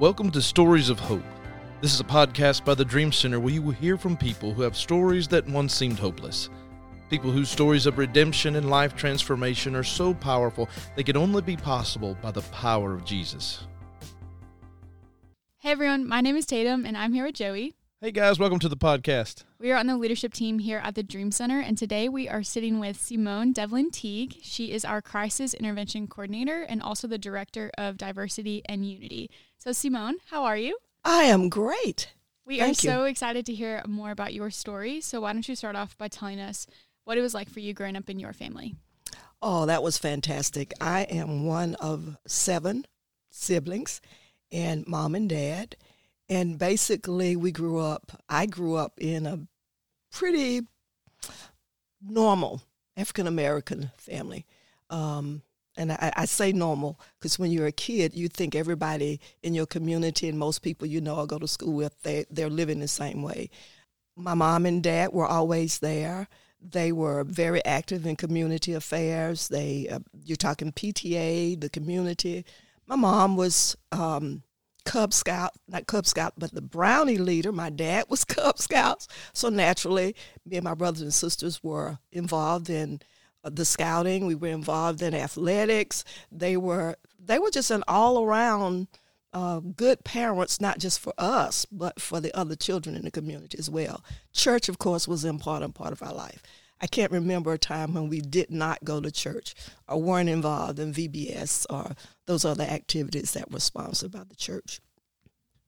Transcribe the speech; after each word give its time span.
Welcome 0.00 0.32
to 0.32 0.42
Stories 0.42 0.90
of 0.90 0.98
Hope. 0.98 1.22
This 1.80 1.94
is 1.94 2.00
a 2.00 2.04
podcast 2.04 2.64
by 2.64 2.74
the 2.74 2.84
Dream 2.84 3.12
Center 3.12 3.38
where 3.38 3.54
you 3.54 3.62
will 3.62 3.70
hear 3.70 3.96
from 3.96 4.16
people 4.16 4.52
who 4.52 4.62
have 4.62 4.76
stories 4.76 5.28
that 5.28 5.46
once 5.48 5.72
seemed 5.72 6.00
hopeless. 6.00 6.50
People 7.10 7.30
whose 7.30 7.48
stories 7.48 7.86
of 7.86 7.96
redemption 7.96 8.56
and 8.56 8.68
life 8.68 8.96
transformation 8.96 9.76
are 9.76 9.84
so 9.84 10.12
powerful 10.12 10.68
they 10.96 11.04
can 11.04 11.16
only 11.16 11.42
be 11.42 11.56
possible 11.56 12.18
by 12.20 12.32
the 12.32 12.42
power 12.42 12.92
of 12.92 13.04
Jesus. 13.04 13.68
Hey 15.58 15.70
everyone, 15.70 16.08
my 16.08 16.20
name 16.20 16.34
is 16.34 16.46
Tatum 16.46 16.84
and 16.84 16.96
I'm 16.96 17.12
here 17.12 17.26
with 17.26 17.36
Joey. 17.36 17.74
Hey 18.04 18.10
guys, 18.12 18.38
welcome 18.38 18.58
to 18.58 18.68
the 18.68 18.76
podcast. 18.76 19.44
We 19.58 19.72
are 19.72 19.78
on 19.78 19.86
the 19.86 19.96
leadership 19.96 20.34
team 20.34 20.58
here 20.58 20.78
at 20.84 20.94
the 20.94 21.02
Dream 21.02 21.32
Center, 21.32 21.58
and 21.58 21.78
today 21.78 22.06
we 22.06 22.28
are 22.28 22.42
sitting 22.42 22.78
with 22.78 23.00
Simone 23.00 23.54
Devlin 23.54 23.90
Teague. 23.90 24.36
She 24.42 24.72
is 24.72 24.84
our 24.84 25.00
crisis 25.00 25.54
intervention 25.54 26.06
coordinator 26.06 26.64
and 26.64 26.82
also 26.82 27.08
the 27.08 27.16
director 27.16 27.70
of 27.78 27.96
diversity 27.96 28.60
and 28.66 28.84
unity. 28.84 29.30
So, 29.56 29.72
Simone, 29.72 30.16
how 30.28 30.44
are 30.44 30.58
you? 30.58 30.76
I 31.02 31.22
am 31.22 31.48
great. 31.48 32.12
We 32.44 32.58
Thank 32.58 32.66
are 32.66 32.86
you. 32.86 32.90
so 32.90 33.04
excited 33.04 33.46
to 33.46 33.54
hear 33.54 33.82
more 33.86 34.10
about 34.10 34.34
your 34.34 34.50
story. 34.50 35.00
So, 35.00 35.22
why 35.22 35.32
don't 35.32 35.48
you 35.48 35.56
start 35.56 35.74
off 35.74 35.96
by 35.96 36.08
telling 36.08 36.40
us 36.40 36.66
what 37.04 37.16
it 37.16 37.22
was 37.22 37.32
like 37.32 37.48
for 37.48 37.60
you 37.60 37.72
growing 37.72 37.96
up 37.96 38.10
in 38.10 38.20
your 38.20 38.34
family? 38.34 38.74
Oh, 39.40 39.64
that 39.64 39.82
was 39.82 39.96
fantastic. 39.96 40.74
I 40.78 41.04
am 41.04 41.46
one 41.46 41.74
of 41.76 42.18
seven 42.26 42.84
siblings 43.30 44.02
and 44.52 44.86
mom 44.86 45.14
and 45.14 45.26
dad. 45.26 45.76
And 46.28 46.58
basically, 46.58 47.36
we 47.36 47.52
grew 47.52 47.78
up, 47.78 48.22
I 48.28 48.46
grew 48.46 48.76
up 48.76 48.94
in 48.98 49.26
a 49.26 49.40
pretty 50.10 50.62
normal 52.02 52.62
African 52.96 53.26
American 53.26 53.90
family. 53.96 54.46
Um, 54.90 55.42
and 55.76 55.92
I, 55.92 56.12
I 56.16 56.24
say 56.26 56.52
normal 56.52 57.00
because 57.18 57.38
when 57.38 57.50
you're 57.50 57.66
a 57.66 57.72
kid, 57.72 58.14
you 58.14 58.28
think 58.28 58.54
everybody 58.54 59.20
in 59.42 59.54
your 59.54 59.66
community 59.66 60.28
and 60.28 60.38
most 60.38 60.62
people 60.62 60.86
you 60.86 61.00
know 61.00 61.16
or 61.16 61.26
go 61.26 61.38
to 61.38 61.48
school 61.48 61.74
with, 61.74 62.00
they, 62.02 62.24
they're 62.30 62.50
living 62.50 62.80
the 62.80 62.88
same 62.88 63.22
way. 63.22 63.50
My 64.16 64.34
mom 64.34 64.66
and 64.66 64.82
dad 64.82 65.12
were 65.12 65.26
always 65.26 65.80
there. 65.80 66.28
They 66.60 66.92
were 66.92 67.24
very 67.24 67.64
active 67.64 68.06
in 68.06 68.16
community 68.16 68.72
affairs. 68.72 69.48
They, 69.48 69.88
uh, 69.88 69.98
you're 70.24 70.36
talking 70.36 70.72
PTA, 70.72 71.60
the 71.60 71.68
community. 71.68 72.44
My 72.86 72.96
mom 72.96 73.36
was 73.36 73.76
um, 73.90 74.42
Cub 74.84 75.12
Scout, 75.12 75.52
not 75.68 75.86
Cub 75.86 76.06
Scout, 76.06 76.34
but 76.36 76.52
the 76.52 76.62
Brownie 76.62 77.18
leader. 77.18 77.52
My 77.52 77.70
dad 77.70 78.04
was 78.08 78.24
Cub 78.24 78.58
Scouts. 78.58 79.08
So 79.32 79.48
naturally, 79.48 80.14
me 80.46 80.56
and 80.56 80.64
my 80.64 80.74
brothers 80.74 81.02
and 81.02 81.14
sisters 81.14 81.62
were 81.62 81.98
involved 82.12 82.70
in 82.70 83.00
uh, 83.42 83.50
the 83.52 83.64
scouting. 83.64 84.26
We 84.26 84.34
were 84.34 84.48
involved 84.48 85.02
in 85.02 85.14
athletics. 85.14 86.04
They 86.30 86.56
were 86.56 86.96
they 87.18 87.38
were 87.38 87.50
just 87.50 87.70
an 87.70 87.84
all 87.88 88.24
around 88.24 88.88
uh, 89.32 89.60
good 89.60 90.04
parents, 90.04 90.60
not 90.60 90.78
just 90.78 91.00
for 91.00 91.12
us, 91.18 91.66
but 91.70 92.00
for 92.00 92.20
the 92.20 92.34
other 92.36 92.54
children 92.54 92.94
in 92.94 93.02
the 93.02 93.10
community 93.10 93.58
as 93.58 93.68
well. 93.68 94.04
Church, 94.32 94.68
of 94.68 94.78
course, 94.78 95.08
was 95.08 95.24
an 95.24 95.30
important 95.30 95.74
part 95.74 95.92
of 95.92 96.02
our 96.02 96.14
life. 96.14 96.42
I 96.80 96.86
can't 96.86 97.12
remember 97.12 97.52
a 97.52 97.58
time 97.58 97.94
when 97.94 98.08
we 98.08 98.20
did 98.20 98.50
not 98.50 98.84
go 98.84 99.00
to 99.00 99.10
church 99.10 99.54
or 99.88 100.00
weren't 100.00 100.28
involved 100.28 100.78
in 100.78 100.92
VBS 100.92 101.66
or 101.70 101.94
those 102.26 102.44
other 102.44 102.64
activities 102.64 103.32
that 103.32 103.50
were 103.50 103.60
sponsored 103.60 104.12
by 104.12 104.24
the 104.24 104.34
church. 104.36 104.80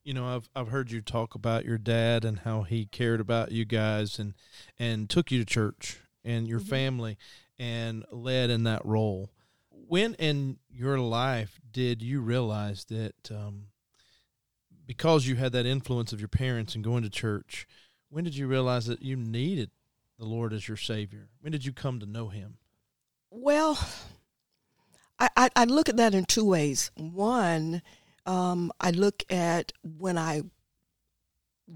You 0.03 0.13
know, 0.13 0.25
I've 0.35 0.49
I've 0.55 0.69
heard 0.69 0.91
you 0.91 1.01
talk 1.01 1.35
about 1.35 1.65
your 1.65 1.77
dad 1.77 2.23
and 2.23 2.39
how 2.39 2.61
he 2.63 2.85
cared 2.85 3.19
about 3.19 3.51
you 3.51 3.65
guys 3.65 4.19
and 4.19 4.33
and 4.77 5.09
took 5.09 5.31
you 5.31 5.39
to 5.39 5.45
church 5.45 5.99
and 6.23 6.47
your 6.47 6.59
Mhm. 6.59 6.67
family 6.67 7.17
and 7.59 8.05
led 8.11 8.49
in 8.49 8.63
that 8.63 8.85
role. 8.85 9.31
When 9.69 10.13
in 10.15 10.59
your 10.69 10.99
life 10.99 11.59
did 11.71 12.01
you 12.01 12.21
realize 12.21 12.85
that 12.85 13.31
um, 13.31 13.67
because 14.85 15.25
you 15.27 15.35
had 15.35 15.51
that 15.53 15.65
influence 15.65 16.13
of 16.13 16.19
your 16.21 16.27
parents 16.29 16.75
and 16.75 16.83
going 16.83 17.03
to 17.03 17.09
church, 17.09 17.67
when 18.09 18.23
did 18.23 18.35
you 18.35 18.47
realize 18.47 18.85
that 18.85 19.01
you 19.01 19.15
needed 19.17 19.71
the 20.17 20.25
Lord 20.25 20.53
as 20.53 20.67
your 20.67 20.77
Savior? 20.77 21.29
When 21.41 21.51
did 21.51 21.65
you 21.65 21.73
come 21.73 21.99
to 21.99 22.05
know 22.05 22.29
Him? 22.29 22.57
Well, 23.29 23.77
I, 25.19 25.29
I, 25.35 25.49
I 25.55 25.65
look 25.65 25.89
at 25.89 25.97
that 25.97 26.13
in 26.13 26.25
two 26.25 26.45
ways. 26.45 26.91
One, 26.95 27.81
um, 28.25 28.71
I 28.79 28.91
look 28.91 29.23
at 29.29 29.73
when 29.83 30.17
I 30.17 30.43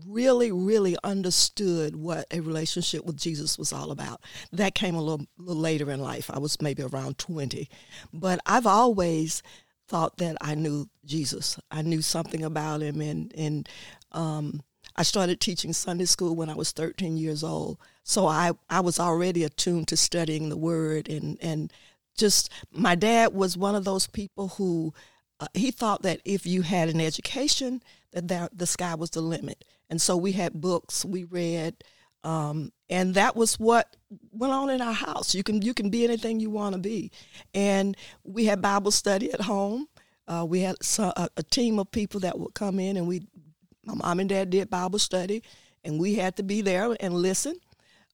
really, 0.08 0.52
really 0.52 0.96
understood 1.04 1.96
what 1.96 2.26
a 2.32 2.40
relationship 2.40 3.06
with 3.06 3.18
Jesus 3.18 3.58
was 3.58 3.74
all 3.74 3.92
about. 3.92 4.22
That 4.52 4.76
came 4.76 4.96
a 4.96 5.02
little, 5.02 5.26
little 5.38 5.62
later 5.62 5.92
in 5.92 6.00
life. 6.00 6.30
I 6.34 6.40
was 6.40 6.62
maybe 6.62 6.84
around 6.84 7.18
20. 7.18 7.70
But 8.14 8.40
I've 8.46 8.68
always 8.68 9.44
thought 9.88 10.18
that 10.18 10.38
I 10.40 10.56
knew 10.56 10.90
Jesus. 11.04 11.60
I 11.70 11.82
knew 11.82 12.02
something 12.02 12.44
about 12.44 12.82
him. 12.82 13.02
And, 13.02 13.34
and 13.36 13.70
um, 14.14 14.62
I 14.96 15.04
started 15.04 15.40
teaching 15.40 15.74
Sunday 15.74 16.06
school 16.06 16.36
when 16.36 16.50
I 16.50 16.56
was 16.56 16.72
13 16.72 17.18
years 17.18 17.44
old. 17.44 17.78
So 18.04 18.28
I, 18.28 18.52
I 18.70 18.80
was 18.80 19.00
already 19.00 19.44
attuned 19.44 19.88
to 19.90 19.98
studying 19.98 20.50
the 20.50 20.58
word 20.58 21.08
and, 21.10 21.38
and 21.42 21.72
just 22.18 22.52
my 22.72 22.96
dad 22.96 23.34
was 23.34 23.58
one 23.58 23.76
of 23.76 23.86
those 23.86 24.08
people 24.08 24.50
who 24.50 24.94
uh, 25.40 25.48
he 25.54 25.72
thought 25.72 26.04
that 26.04 26.22
if 26.26 26.46
you 26.46 26.62
had 26.62 26.90
an 26.90 27.02
education 27.02 27.82
that 28.12 28.28
that 28.28 28.58
the 28.58 28.68
sky 28.68 28.96
was 28.96 29.12
the 29.12 29.22
limit. 29.22 29.64
And 29.90 30.02
so 30.02 30.18
we 30.18 30.34
had 30.34 30.54
books 30.54 31.06
we 31.06 31.24
read 31.24 31.84
um, 32.24 32.72
and 32.90 33.16
that 33.16 33.36
was 33.36 33.60
what 33.60 33.96
went 34.32 34.54
on 34.54 34.70
in 34.70 34.82
our 34.82 34.94
house. 34.94 35.34
You 35.34 35.44
can 35.44 35.62
you 35.62 35.74
can 35.74 35.90
be 35.90 36.04
anything 36.04 36.40
you 36.40 36.50
want 36.50 36.74
to 36.76 36.80
be. 36.82 37.12
And 37.54 37.98
we 38.24 38.46
had 38.46 38.62
bible 38.62 38.92
study 38.92 39.32
at 39.32 39.42
home. 39.42 39.88
Uh, 40.28 40.46
we 40.48 40.62
had 40.62 40.76
a, 41.00 41.30
a 41.38 41.44
team 41.44 41.80
of 41.80 41.92
people 41.92 42.20
that 42.22 42.38
would 42.38 42.54
come 42.54 42.80
in 42.80 42.98
and 42.98 43.08
we 43.08 43.22
my 43.86 43.96
mom 43.96 44.20
and 44.20 44.30
dad 44.30 44.52
did 44.52 44.70
bible 44.70 45.00
study 45.00 45.42
and 45.84 46.00
we 46.00 46.16
had 46.16 46.36
to 46.36 46.44
be 46.44 46.62
there 46.62 46.96
and 47.00 47.14
listen 47.16 47.56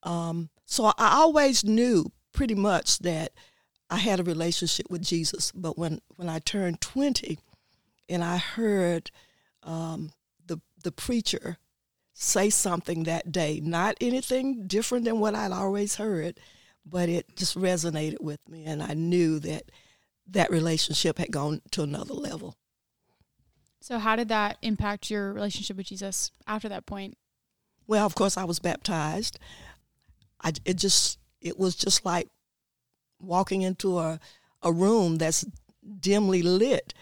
um, 0.08 0.50
so 0.66 0.86
i 0.98 1.16
always 1.16 1.64
knew 1.64 2.12
pretty 2.34 2.56
much 2.56 3.00
that 3.00 3.32
I 3.90 3.98
had 3.98 4.20
a 4.20 4.24
relationship 4.24 4.88
with 4.90 5.02
Jesus, 5.02 5.52
but 5.54 5.78
when, 5.78 6.00
when 6.16 6.28
I 6.28 6.40
turned 6.40 6.82
20 6.82 7.40
and 8.10 8.24
I 8.24 8.38
heard 8.38 9.12
um, 9.64 10.12
the, 10.46 10.60
the 10.84 10.92
preacher 10.92 11.58
say 12.14 12.50
something 12.50 13.04
that 13.04 13.32
day, 13.32 13.62
not 13.64 13.96
anything 14.02 14.68
different 14.68 15.06
than 15.06 15.20
what 15.20 15.36
I'd 15.36 15.52
always 15.52 15.96
heard, 15.96 16.40
but 16.86 17.08
it 17.08 17.36
just 17.36 17.58
resonated 17.58 18.22
with 18.22 18.40
me, 18.50 18.66
and 18.66 18.82
I 18.82 18.94
knew 18.94 19.40
that 19.40 19.72
that 20.30 20.52
relationship 20.52 21.18
had 21.18 21.32
gone 21.32 21.62
to 21.72 21.84
another 21.84 22.14
level. 22.14 22.56
So, 23.80 24.00
how 24.00 24.16
did 24.16 24.30
that 24.30 24.58
impact 24.62 25.10
your 25.10 25.32
relationship 25.34 25.78
with 25.78 25.88
Jesus 25.88 26.32
after 26.46 26.68
that 26.70 26.86
point? 26.86 27.18
Well, 27.88 28.06
of 28.06 28.16
course, 28.16 28.36
I 28.36 28.44
was 28.44 28.60
baptized. 28.60 29.40
I, 30.42 30.54
it 30.66 30.76
just 30.76 31.20
it 31.42 31.58
was 31.58 31.76
just 31.76 32.06
like 32.06 32.30
walking 33.20 33.62
into 33.62 33.98
a, 33.98 34.20
a 34.62 34.72
room 34.72 35.18
that's 35.18 35.46
dimly 36.00 36.42
lit. 36.42 36.94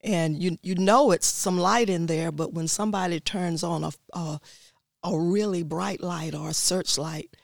And 0.00 0.40
you 0.40 0.58
you 0.62 0.76
know 0.76 1.10
it's 1.10 1.26
some 1.26 1.58
light 1.58 1.90
in 1.90 2.06
there 2.06 2.30
but 2.30 2.52
when 2.52 2.68
somebody 2.68 3.18
turns 3.18 3.64
on 3.64 3.82
a 3.84 3.90
a, 4.12 4.40
a 5.02 5.18
really 5.18 5.64
bright 5.64 6.00
light 6.00 6.34
or 6.34 6.50
a 6.50 6.54
searchlight 6.54 7.36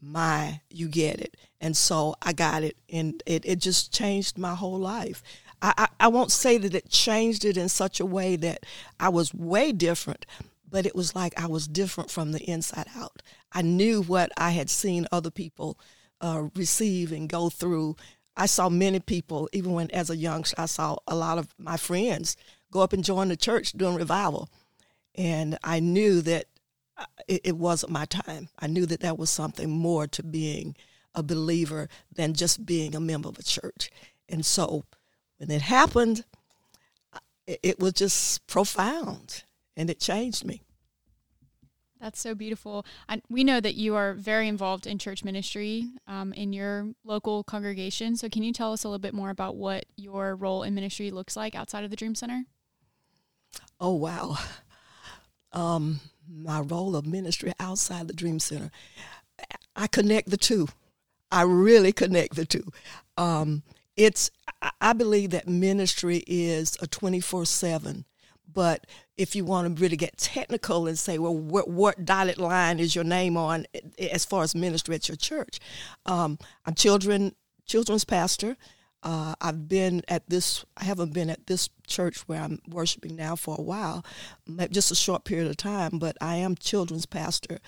my 0.00 0.60
you 0.70 0.88
get 0.88 1.20
it. 1.20 1.36
And 1.60 1.76
so 1.76 2.14
i 2.22 2.32
got 2.32 2.62
it 2.62 2.76
and 2.92 3.22
it, 3.26 3.44
it 3.44 3.58
just 3.58 3.92
changed 3.92 4.38
my 4.38 4.54
whole 4.54 4.78
life. 4.78 5.22
I, 5.62 5.72
I, 5.78 5.88
I 6.00 6.08
won't 6.08 6.30
say 6.30 6.58
that 6.58 6.74
it 6.74 6.90
changed 6.90 7.44
it 7.44 7.56
in 7.56 7.68
such 7.68 7.98
a 7.98 8.06
way 8.06 8.36
that 8.36 8.64
i 9.00 9.08
was 9.08 9.32
way 9.32 9.72
different 9.72 10.26
but 10.74 10.86
it 10.86 10.94
was 10.94 11.14
like 11.14 11.38
i 11.40 11.46
was 11.46 11.68
different 11.68 12.10
from 12.10 12.32
the 12.32 12.42
inside 12.50 12.86
out 12.96 13.22
i 13.52 13.62
knew 13.62 14.02
what 14.02 14.30
i 14.36 14.50
had 14.50 14.68
seen 14.68 15.06
other 15.12 15.30
people 15.30 15.78
uh, 16.24 16.48
receive 16.54 17.12
and 17.12 17.28
go 17.28 17.50
through. 17.50 17.96
I 18.36 18.46
saw 18.46 18.68
many 18.70 18.98
people, 18.98 19.48
even 19.52 19.72
when 19.72 19.90
as 19.90 20.08
a 20.08 20.16
youngster, 20.16 20.56
I 20.58 20.66
saw 20.66 20.96
a 21.06 21.14
lot 21.14 21.38
of 21.38 21.48
my 21.58 21.76
friends 21.76 22.36
go 22.72 22.80
up 22.80 22.92
and 22.92 23.04
join 23.04 23.28
the 23.28 23.36
church 23.36 23.72
during 23.72 23.96
revival. 23.96 24.48
And 25.14 25.58
I 25.62 25.80
knew 25.80 26.22
that 26.22 26.46
uh, 26.96 27.04
it, 27.28 27.42
it 27.44 27.56
wasn't 27.56 27.92
my 27.92 28.06
time. 28.06 28.48
I 28.58 28.66
knew 28.66 28.86
that 28.86 29.00
there 29.00 29.14
was 29.14 29.30
something 29.30 29.70
more 29.70 30.06
to 30.08 30.22
being 30.22 30.74
a 31.14 31.22
believer 31.22 31.88
than 32.12 32.32
just 32.32 32.64
being 32.64 32.94
a 32.94 33.00
member 33.00 33.28
of 33.28 33.38
a 33.38 33.42
church. 33.42 33.90
And 34.28 34.44
so 34.44 34.84
when 35.36 35.50
it 35.50 35.62
happened, 35.62 36.24
it, 37.46 37.60
it 37.62 37.78
was 37.78 37.92
just 37.92 38.44
profound 38.46 39.44
and 39.76 39.90
it 39.90 40.00
changed 40.00 40.44
me. 40.44 40.62
That's 42.04 42.20
so 42.20 42.34
beautiful. 42.34 42.84
I, 43.08 43.22
we 43.30 43.44
know 43.44 43.60
that 43.60 43.76
you 43.76 43.94
are 43.94 44.12
very 44.12 44.46
involved 44.46 44.86
in 44.86 44.98
church 44.98 45.24
ministry 45.24 45.88
um, 46.06 46.34
in 46.34 46.52
your 46.52 46.90
local 47.02 47.42
congregation. 47.44 48.14
So, 48.16 48.28
can 48.28 48.42
you 48.42 48.52
tell 48.52 48.74
us 48.74 48.84
a 48.84 48.88
little 48.88 48.98
bit 48.98 49.14
more 49.14 49.30
about 49.30 49.56
what 49.56 49.86
your 49.96 50.36
role 50.36 50.64
in 50.64 50.74
ministry 50.74 51.10
looks 51.10 51.34
like 51.34 51.54
outside 51.54 51.82
of 51.82 51.88
the 51.88 51.96
Dream 51.96 52.14
Center? 52.14 52.44
Oh, 53.80 53.94
wow. 53.94 54.36
Um, 55.52 56.00
my 56.28 56.58
role 56.58 56.96
of 56.96 57.06
ministry 57.06 57.52
outside 57.60 58.08
the 58.08 58.12
Dream 58.12 58.40
Center, 58.40 58.72
I 59.76 59.86
connect 59.86 60.30
the 60.30 60.36
two. 60.36 60.66
I 61.30 61.42
really 61.42 61.92
connect 61.92 62.34
the 62.34 62.44
two. 62.44 62.72
Um, 63.16 63.62
it's 63.96 64.32
I- 64.80 64.94
believe 64.94 65.30
that 65.30 65.46
ministry 65.46 66.24
is 66.26 66.76
a 66.82 66.88
twenty 66.88 67.20
four 67.20 67.46
seven, 67.46 68.04
But 68.52 68.88
if 69.16 69.36
you 69.36 69.44
want 69.44 69.76
to 69.76 69.82
really 69.82 69.96
get 69.96 70.16
technical 70.16 70.86
and 70.86 70.98
say, 70.98 71.18
well, 71.18 71.36
what, 71.36 71.68
what 71.68 72.04
dotted 72.04 72.38
line 72.38 72.80
is 72.80 72.94
your 72.94 73.04
name 73.04 73.36
on 73.36 73.66
as 73.98 74.24
far 74.24 74.42
as 74.42 74.54
ministry 74.54 74.94
at 74.94 75.08
your 75.08 75.16
church? 75.16 75.60
Um, 76.06 76.38
I'm 76.66 76.74
children 76.74 77.34
children's 77.66 78.04
pastor. 78.04 78.56
Uh, 79.02 79.34
I've 79.40 79.68
been 79.68 80.02
at 80.08 80.28
this. 80.28 80.64
I 80.76 80.84
haven't 80.84 81.12
been 81.12 81.28
at 81.28 81.46
this 81.46 81.68
church 81.86 82.26
where 82.26 82.40
I'm 82.40 82.60
worshiping 82.68 83.16
now 83.16 83.36
for 83.36 83.56
a 83.58 83.62
while, 83.62 84.04
just 84.70 84.90
a 84.90 84.94
short 84.94 85.24
period 85.24 85.48
of 85.50 85.56
time. 85.56 85.98
But 85.98 86.16
I 86.20 86.36
am 86.36 86.56
children's 86.56 87.04
pastor. 87.04 87.58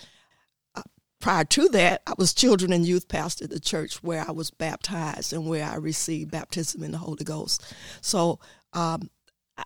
Uh, 0.74 0.82
prior 1.20 1.44
to 1.44 1.68
that, 1.68 2.02
I 2.06 2.14
was 2.16 2.32
children 2.32 2.72
and 2.72 2.86
youth 2.86 3.08
pastor 3.08 3.44
at 3.44 3.50
the 3.50 3.60
church 3.60 4.02
where 4.02 4.24
I 4.26 4.32
was 4.32 4.50
baptized 4.50 5.34
and 5.34 5.46
where 5.46 5.64
I 5.64 5.76
received 5.76 6.30
baptism 6.30 6.82
in 6.82 6.92
the 6.92 6.98
Holy 6.98 7.24
Ghost. 7.24 7.62
So 8.00 8.40
um, 8.72 9.10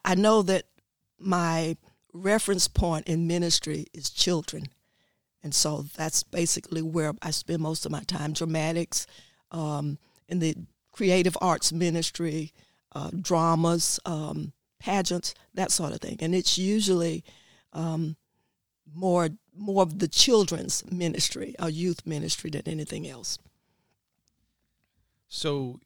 I 0.05 0.17
know 0.17 0.43
that 0.43 0.65
my 1.21 1.77
reference 2.13 2.69
point 2.69 3.07
in 3.07 3.27
ministry 3.27 3.87
is 3.93 4.11
children. 4.11 4.65
And 5.43 5.55
so 5.55 5.87
that's 5.97 6.23
basically 6.23 6.83
where 6.83 7.15
I 7.23 7.31
spend 7.31 7.63
most 7.63 7.87
of 7.87 7.93
my 7.93 8.03
time 8.03 8.33
dramatics, 8.33 9.07
um, 9.51 9.99
in 10.29 10.39
the 10.39 10.55
creative 10.93 11.37
arts 11.41 11.73
ministry, 11.73 12.53
uh, 12.93 13.11
dramas, 13.21 13.99
um, 14.05 14.53
pageants, 14.79 15.35
that 15.55 15.71
sort 15.71 15.93
of 15.93 16.01
thing. 16.01 16.19
And 16.21 16.35
it's 16.35 16.59
usually 16.59 17.25
um, 17.73 18.17
more 18.93 19.31
more 19.57 19.83
of 19.83 19.99
the 19.99 20.09
children's 20.09 20.91
ministry 20.91 21.55
or 21.59 21.69
youth 21.69 22.07
ministry 22.07 22.51
than 22.51 22.63
anything 22.67 23.07
else. 23.07 23.39
So 25.29 25.81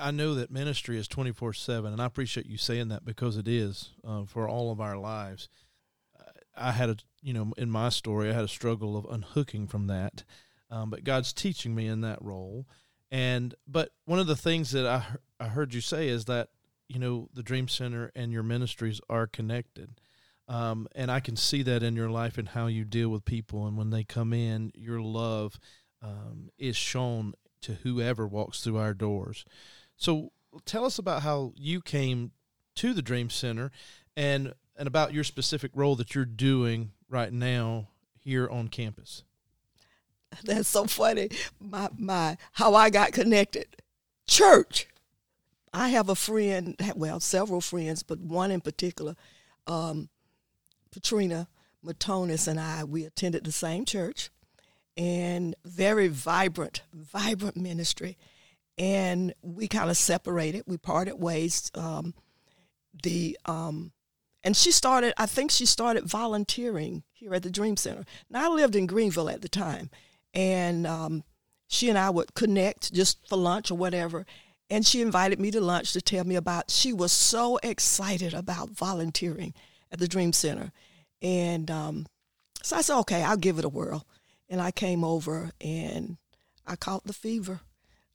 I 0.00 0.10
know 0.10 0.34
that 0.34 0.50
ministry 0.50 0.98
is 0.98 1.08
24 1.08 1.52
7, 1.52 1.92
and 1.92 2.00
I 2.00 2.06
appreciate 2.06 2.46
you 2.46 2.56
saying 2.56 2.88
that 2.88 3.04
because 3.04 3.36
it 3.36 3.48
is 3.48 3.90
uh, 4.06 4.24
for 4.24 4.48
all 4.48 4.70
of 4.70 4.80
our 4.80 4.96
lives. 4.96 5.48
I 6.56 6.72
had 6.72 6.90
a, 6.90 6.96
you 7.22 7.32
know, 7.32 7.52
in 7.56 7.70
my 7.70 7.88
story, 7.88 8.30
I 8.30 8.34
had 8.34 8.44
a 8.44 8.48
struggle 8.48 8.96
of 8.96 9.06
unhooking 9.10 9.66
from 9.66 9.86
that, 9.86 10.24
um, 10.70 10.90
but 10.90 11.04
God's 11.04 11.32
teaching 11.32 11.74
me 11.74 11.86
in 11.86 12.02
that 12.02 12.22
role. 12.22 12.66
And, 13.10 13.54
but 13.66 13.90
one 14.04 14.18
of 14.18 14.26
the 14.26 14.36
things 14.36 14.70
that 14.72 14.86
I, 14.86 15.04
I 15.38 15.48
heard 15.48 15.74
you 15.74 15.80
say 15.80 16.08
is 16.08 16.26
that, 16.26 16.48
you 16.88 16.98
know, 16.98 17.28
the 17.32 17.42
Dream 17.42 17.68
Center 17.68 18.10
and 18.14 18.32
your 18.32 18.42
ministries 18.42 19.00
are 19.08 19.26
connected. 19.26 20.00
Um, 20.48 20.88
and 20.94 21.10
I 21.10 21.20
can 21.20 21.36
see 21.36 21.62
that 21.62 21.82
in 21.82 21.96
your 21.96 22.10
life 22.10 22.36
and 22.36 22.48
how 22.48 22.66
you 22.66 22.84
deal 22.84 23.08
with 23.08 23.24
people. 23.24 23.66
And 23.66 23.76
when 23.76 23.90
they 23.90 24.04
come 24.04 24.32
in, 24.32 24.72
your 24.74 25.00
love 25.00 25.58
um, 26.02 26.50
is 26.58 26.76
shown 26.76 27.34
to 27.62 27.74
whoever 27.74 28.26
walks 28.26 28.62
through 28.62 28.78
our 28.78 28.94
doors. 28.94 29.44
So 30.02 30.32
tell 30.64 30.84
us 30.84 30.98
about 30.98 31.22
how 31.22 31.52
you 31.56 31.80
came 31.80 32.32
to 32.74 32.92
the 32.92 33.02
Dream 33.02 33.30
Center 33.30 33.70
and 34.16 34.52
and 34.76 34.88
about 34.88 35.14
your 35.14 35.22
specific 35.22 35.70
role 35.74 35.94
that 35.94 36.12
you're 36.12 36.24
doing 36.24 36.90
right 37.08 37.32
now 37.32 37.86
here 38.18 38.48
on 38.48 38.66
campus. 38.66 39.22
That's 40.42 40.68
so 40.68 40.86
funny. 40.86 41.28
My 41.60 41.88
my 41.96 42.36
how 42.54 42.74
I 42.74 42.90
got 42.90 43.12
connected. 43.12 43.76
Church. 44.26 44.88
I 45.72 45.90
have 45.90 46.08
a 46.08 46.16
friend, 46.16 46.76
well, 46.96 47.20
several 47.20 47.60
friends, 47.60 48.02
but 48.02 48.18
one 48.18 48.50
in 48.50 48.60
particular, 48.60 49.14
um, 49.66 50.08
Patrina 50.90 51.48
Matonis 51.82 52.46
and 52.48 52.58
I, 52.60 52.84
we 52.84 53.04
attended 53.04 53.44
the 53.44 53.52
same 53.52 53.84
church 53.86 54.30
and 54.96 55.54
very 55.64 56.08
vibrant, 56.08 56.82
vibrant 56.92 57.56
ministry 57.56 58.18
and 58.78 59.34
we 59.42 59.68
kind 59.68 59.90
of 59.90 59.96
separated. 59.96 60.64
We 60.66 60.76
parted 60.76 61.14
ways. 61.14 61.70
Um, 61.74 62.14
the 63.02 63.38
um, 63.44 63.92
and 64.44 64.56
she 64.56 64.72
started. 64.72 65.14
I 65.16 65.26
think 65.26 65.50
she 65.50 65.66
started 65.66 66.04
volunteering 66.04 67.04
here 67.12 67.34
at 67.34 67.42
the 67.42 67.50
Dream 67.50 67.76
Center. 67.76 68.04
Now 68.28 68.50
I 68.50 68.54
lived 68.54 68.76
in 68.76 68.86
Greenville 68.86 69.30
at 69.30 69.42
the 69.42 69.48
time, 69.48 69.90
and 70.34 70.86
um, 70.86 71.24
she 71.68 71.88
and 71.88 71.98
I 71.98 72.10
would 72.10 72.34
connect 72.34 72.92
just 72.92 73.26
for 73.28 73.36
lunch 73.36 73.70
or 73.70 73.76
whatever. 73.76 74.26
And 74.70 74.86
she 74.86 75.02
invited 75.02 75.38
me 75.38 75.50
to 75.50 75.60
lunch 75.60 75.92
to 75.92 76.00
tell 76.00 76.24
me 76.24 76.34
about. 76.34 76.70
She 76.70 76.92
was 76.92 77.12
so 77.12 77.58
excited 77.62 78.32
about 78.32 78.70
volunteering 78.70 79.52
at 79.90 79.98
the 79.98 80.08
Dream 80.08 80.32
Center, 80.32 80.72
and 81.20 81.70
um, 81.70 82.06
so 82.62 82.76
I 82.76 82.80
said, 82.80 82.98
"Okay, 83.00 83.22
I'll 83.22 83.36
give 83.36 83.58
it 83.58 83.64
a 83.64 83.70
whirl." 83.70 84.06
And 84.48 84.60
I 84.60 84.70
came 84.70 85.02
over 85.02 85.50
and 85.62 86.18
I 86.66 86.76
caught 86.76 87.04
the 87.04 87.14
fever 87.14 87.60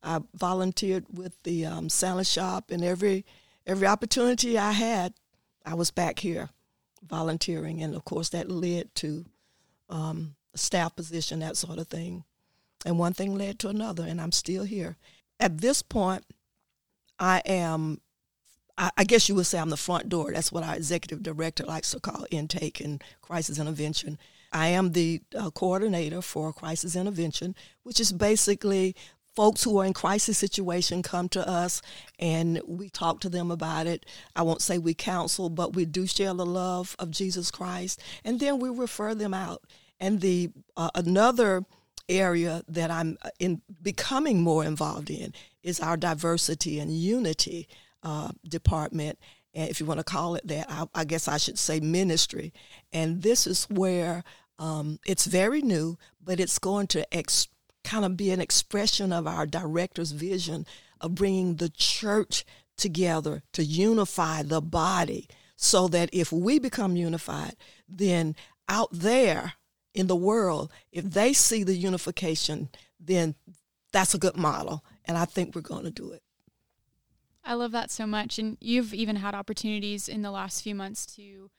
I 0.03 0.21
volunteered 0.35 1.05
with 1.11 1.33
the 1.43 1.65
um, 1.65 1.89
salad 1.89 2.27
shop, 2.27 2.71
and 2.71 2.83
every 2.83 3.25
every 3.65 3.87
opportunity 3.87 4.57
I 4.57 4.71
had, 4.71 5.13
I 5.65 5.73
was 5.73 5.91
back 5.91 6.19
here 6.19 6.49
volunteering, 7.03 7.81
and 7.81 7.95
of 7.95 8.05
course 8.05 8.29
that 8.29 8.49
led 8.49 8.93
to 8.95 9.25
um, 9.89 10.35
a 10.53 10.57
staff 10.57 10.95
position, 10.95 11.39
that 11.39 11.57
sort 11.57 11.79
of 11.79 11.87
thing. 11.87 12.23
And 12.85 12.99
one 12.99 13.13
thing 13.13 13.35
led 13.35 13.59
to 13.59 13.69
another, 13.69 14.03
and 14.03 14.21
I'm 14.21 14.31
still 14.31 14.63
here. 14.63 14.97
At 15.39 15.59
this 15.59 15.81
point, 15.81 16.25
I 17.19 17.41
am. 17.45 18.01
I, 18.79 19.05
guess 19.05 19.27
you 19.27 19.33
would 19.33 19.47
say 19.47 19.57
I'm 19.57 19.71
the 19.71 19.75
front 19.75 20.07
door. 20.07 20.31
That's 20.31 20.51
what 20.51 20.63
our 20.63 20.75
executive 20.75 21.23
director 21.23 21.63
likes 21.63 21.89
to 21.91 21.99
call 21.99 22.27
intake 22.29 22.79
and 22.79 23.03
crisis 23.21 23.57
intervention. 23.57 24.19
I 24.53 24.67
am 24.67 24.91
the 24.91 25.21
uh, 25.35 25.49
coordinator 25.49 26.21
for 26.21 26.53
crisis 26.53 26.95
intervention, 26.95 27.55
which 27.81 27.99
is 27.99 28.11
basically 28.11 28.95
folks 29.37 29.63
who 29.63 29.77
are 29.77 29.85
in 29.85 29.93
crisis 29.93 30.35
situation 30.35 31.03
come 31.03 31.29
to 31.29 31.47
us 31.47 31.79
and 32.17 32.59
we 32.65 32.89
talk 32.89 33.19
to 33.19 33.29
them 33.29 33.51
about 33.51 33.85
it. 33.85 34.03
I 34.35 34.41
won't 34.41 34.63
say 34.63 34.79
we 34.79 34.95
counsel, 34.95 35.51
but 35.51 35.75
we 35.75 35.85
do 35.85 36.07
share 36.07 36.33
the 36.33 36.43
love 36.43 36.95
of 36.97 37.11
Jesus 37.11 37.51
Christ, 37.51 38.01
and 38.25 38.39
then 38.39 38.57
we 38.57 38.69
refer 38.71 39.13
them 39.13 39.35
out. 39.35 39.61
And 39.99 40.21
the 40.21 40.49
uh, 40.75 40.89
another 40.95 41.65
area 42.09 42.63
that 42.67 42.89
I'm 42.89 43.19
uh, 43.21 43.29
in 43.37 43.61
becoming 43.79 44.41
more 44.41 44.63
involved 44.63 45.11
in 45.11 45.35
is 45.61 45.79
our 45.79 45.97
diversity 45.97 46.79
and 46.79 46.91
unity 46.91 47.67
uh, 48.01 48.31
department. 48.49 49.19
And 49.53 49.69
if 49.69 49.79
you 49.79 49.85
want 49.85 49.99
to 49.99 50.03
call 50.03 50.33
it 50.33 50.47
that, 50.47 50.65
I, 50.67 50.87
I 50.95 51.05
guess 51.05 51.27
I 51.27 51.37
should 51.37 51.59
say 51.59 51.79
ministry. 51.79 52.53
And 52.91 53.21
this 53.21 53.45
is 53.45 53.65
where 53.65 54.23
um, 54.57 54.97
it's 55.05 55.25
very 55.27 55.61
new, 55.61 55.99
but 56.23 56.39
it's 56.39 56.57
going 56.57 56.87
to 56.87 57.05
expand 57.15 57.53
kind 57.87 58.03
of 58.03 58.17
be 58.17 58.31
an 58.31 58.41
expression 58.41 59.13
of 59.13 59.25
our 59.25 59.45
director's 59.45 60.11
vision 60.11 60.65
of 60.99 61.15
bringing 61.15 61.55
the 61.55 61.69
church 61.69 62.43
together 62.75 63.43
to 63.53 63.63
unify 63.63 64.43
the 64.43 64.61
body 64.61 65.27
so 65.55 65.87
that 65.87 66.09
if 66.11 66.31
we 66.31 66.59
become 66.59 66.97
unified, 66.97 67.55
then 67.87 68.35
out 68.67 68.89
there 68.91 69.53
in 69.93 70.07
the 70.07 70.15
world, 70.15 70.69
if 70.91 71.05
they 71.05 71.31
see 71.31 71.63
the 71.63 71.75
unification, 71.75 72.69
then 72.99 73.35
that's 73.93 74.13
a 74.13 74.19
good 74.19 74.35
model. 74.35 74.83
And 75.05 75.17
I 75.17 75.23
think 75.23 75.55
we're 75.55 75.61
going 75.61 75.85
to 75.85 75.91
do 75.91 76.11
it. 76.11 76.21
I 77.43 77.53
love 77.53 77.71
that 77.71 77.89
so 77.89 78.05
much. 78.05 78.37
And 78.37 78.57
you've 78.59 78.93
even 78.93 79.15
had 79.15 79.33
opportunities 79.33 80.09
in 80.09 80.21
the 80.21 80.31
last 80.31 80.61
few 80.61 80.75
months 80.75 81.05
to 81.15 81.49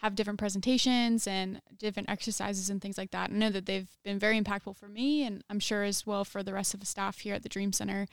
have 0.00 0.14
different 0.14 0.38
presentations 0.38 1.26
and 1.26 1.60
different 1.78 2.08
exercises 2.08 2.70
and 2.70 2.80
things 2.80 2.96
like 2.96 3.10
that. 3.10 3.30
I 3.30 3.34
know 3.34 3.50
that 3.50 3.66
they've 3.66 3.88
been 4.02 4.18
very 4.18 4.40
impactful 4.40 4.76
for 4.76 4.88
me 4.88 5.24
and 5.24 5.44
I'm 5.50 5.60
sure 5.60 5.82
as 5.82 6.06
well 6.06 6.24
for 6.24 6.42
the 6.42 6.54
rest 6.54 6.72
of 6.72 6.80
the 6.80 6.86
staff 6.86 7.18
here 7.18 7.34
at 7.34 7.42
the 7.42 7.50
Dream 7.50 7.72
Center. 7.72 8.06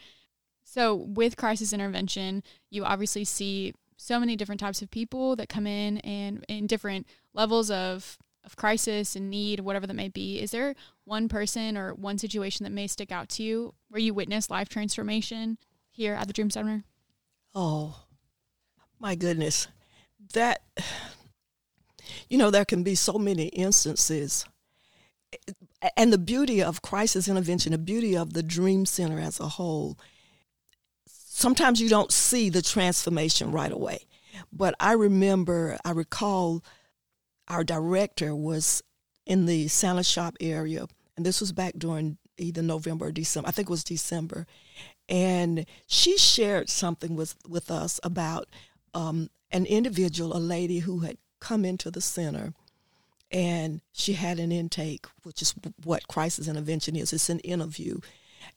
So, 0.65 0.93
with 0.93 1.37
crisis 1.37 1.71
intervention, 1.71 2.43
you 2.69 2.83
obviously 2.83 3.23
see 3.23 3.73
so 3.95 4.19
many 4.19 4.35
different 4.35 4.59
types 4.59 4.81
of 4.81 4.91
people 4.91 5.37
that 5.37 5.47
come 5.47 5.65
in 5.65 5.99
and 5.99 6.43
in 6.49 6.67
different 6.67 7.07
levels 7.33 7.71
of 7.71 8.17
of 8.43 8.55
crisis 8.55 9.15
and 9.15 9.29
need, 9.29 9.59
whatever 9.59 9.85
that 9.85 9.93
may 9.93 10.07
be. 10.07 10.39
Is 10.39 10.51
there 10.51 10.73
one 11.03 11.27
person 11.27 11.77
or 11.77 11.93
one 11.93 12.17
situation 12.17 12.63
that 12.63 12.71
may 12.71 12.87
stick 12.87 13.11
out 13.11 13.29
to 13.29 13.43
you 13.43 13.75
where 13.89 14.01
you 14.01 14.13
witness 14.13 14.49
life 14.49 14.69
transformation 14.69 15.57
here 15.89 16.13
at 16.13 16.27
the 16.27 16.33
Dream 16.33 16.49
Center? 16.49 16.83
Oh, 17.53 18.05
my 18.99 19.15
goodness. 19.15 19.67
That 20.33 20.61
you 22.29 22.37
know, 22.37 22.51
there 22.51 22.65
can 22.65 22.83
be 22.83 22.95
so 22.95 23.13
many 23.13 23.47
instances. 23.47 24.45
And 25.95 26.11
the 26.11 26.17
beauty 26.17 26.63
of 26.63 26.81
crisis 26.81 27.27
intervention, 27.27 27.71
the 27.71 27.77
beauty 27.77 28.15
of 28.15 28.33
the 28.33 28.43
Dream 28.43 28.85
Center 28.85 29.19
as 29.19 29.39
a 29.39 29.47
whole, 29.47 29.97
sometimes 31.05 31.81
you 31.81 31.89
don't 31.89 32.11
see 32.11 32.49
the 32.49 32.61
transformation 32.61 33.51
right 33.51 33.71
away. 33.71 33.99
But 34.51 34.75
I 34.79 34.93
remember, 34.93 35.77
I 35.83 35.91
recall 35.91 36.63
our 37.47 37.63
director 37.63 38.35
was 38.35 38.81
in 39.25 39.45
the 39.45 39.67
salad 39.67 40.05
shop 40.05 40.35
area, 40.39 40.87
and 41.15 41.25
this 41.25 41.41
was 41.41 41.51
back 41.51 41.73
during 41.77 42.17
either 42.37 42.61
November 42.61 43.07
or 43.07 43.11
December. 43.11 43.49
I 43.49 43.51
think 43.51 43.67
it 43.67 43.71
was 43.71 43.83
December. 43.83 44.45
And 45.09 45.65
she 45.87 46.17
shared 46.17 46.69
something 46.69 47.15
with, 47.15 47.35
with 47.47 47.71
us 47.71 47.99
about 48.03 48.47
um, 48.93 49.29
an 49.51 49.65
individual, 49.65 50.35
a 50.35 50.39
lady 50.39 50.79
who 50.79 50.99
had 50.99 51.17
come 51.39 51.65
into 51.65 51.91
the 51.91 52.01
center 52.01 52.53
and 53.31 53.81
she 53.91 54.13
had 54.13 54.39
an 54.39 54.51
intake, 54.51 55.05
which 55.23 55.41
is 55.41 55.53
what 55.83 56.07
crisis 56.07 56.47
intervention 56.47 56.95
is. 56.95 57.11
It's 57.11 57.29
an 57.29 57.39
interview. 57.39 57.99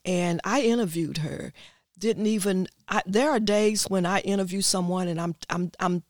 And 0.04 0.40
I 0.44 0.62
interviewed 0.62 1.18
her. 1.18 1.52
Didn't 1.98 2.26
even 2.26 2.68
I, 2.88 3.02
there 3.04 3.30
are 3.30 3.40
days 3.40 3.84
when 3.84 4.06
I 4.06 4.20
interview 4.20 4.62
someone 4.62 5.08
and 5.08 5.20
I'm 5.20 5.34
I'm 5.50 5.70
I'm 5.80 6.02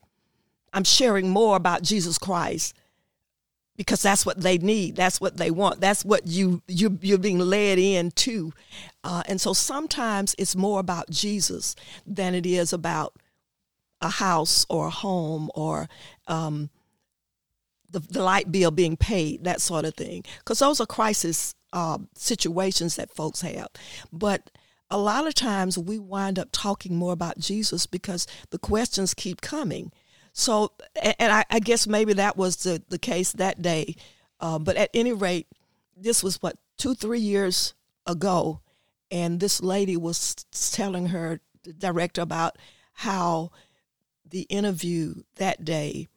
I'm 0.73 0.85
sharing 0.85 1.31
more 1.31 1.57
about 1.57 1.83
Jesus 1.83 2.17
Christ 2.17 2.77
because 3.77 4.03
that's 4.03 4.25
what 4.27 4.41
they 4.41 4.59
need. 4.59 4.95
That's 4.95 5.21
what 5.21 5.39
they 5.39 5.51
want. 5.51 5.81
That's 5.81 6.05
what 6.05 6.27
you 6.27 6.63
you 6.69 6.99
you're 7.01 7.19
being 7.19 7.41
led 7.41 7.79
into, 7.79 8.53
uh, 9.03 9.23
and 9.27 9.41
so 9.41 9.53
sometimes 9.53 10.35
it's 10.39 10.55
more 10.55 10.79
about 10.79 11.11
Jesus 11.11 11.75
than 12.07 12.35
it 12.35 12.47
is 12.47 12.73
about 12.73 13.17
a 14.01 14.09
house 14.09 14.67
or 14.69 14.87
a 14.87 14.91
home 14.91 15.51
or 15.55 15.89
um, 16.27 16.71
the, 17.91 18.01
the 18.01 18.23
light 18.23 18.51
bill 18.51 18.71
being 18.71 18.97
paid, 18.97 19.45
that 19.45 19.61
sort 19.61 19.85
of 19.85 19.95
thing. 19.95 20.25
Because 20.39 20.59
those 20.59 20.81
are 20.81 20.87
crisis 20.87 21.55
uh, 21.73 21.99
situations 22.15 22.97
that 22.97 23.15
folks 23.15 23.43
have. 23.43 23.69
But 24.13 24.51
a 24.91 24.99
lot 24.99 25.27
of 25.27 25.35
times 25.35 25.79
we 25.79 25.99
wind 25.99 26.39
up 26.39 26.49
talking 26.53 26.97
more 26.97 27.13
about 27.13 27.39
Jesus 27.39 27.87
because 27.87 28.27
the 28.51 28.59
questions 28.59 29.15
keep 29.15 29.41
coming. 29.41 29.93
So, 30.33 30.73
and 31.01 31.33
I, 31.33 31.45
I 31.51 31.61
guess 31.61 31.87
maybe 31.87 32.13
that 32.15 32.37
was 32.37 32.57
the, 32.57 32.83
the 32.89 32.99
case 32.99 33.33
that 33.33 33.63
day. 33.63 33.97
Uh, 34.41 34.59
but 34.59 34.77
at 34.77 34.91
any 34.95 35.13
rate, 35.13 35.47
this 35.97 36.25
was 36.25 36.43
what, 36.43 36.57
two, 36.77 36.95
three 36.95 37.21
years 37.21 37.75
ago. 38.07 38.61
And 39.11 39.41
this 39.41 39.63
lady 39.63 39.97
was 39.97 40.35
telling 40.53 41.07
her 41.07 41.41
director 41.79 42.23
about 42.23 42.57
how 42.93 43.51
the 44.31 44.43
interview 44.43 45.23
that 45.37 45.65
day 45.65 46.09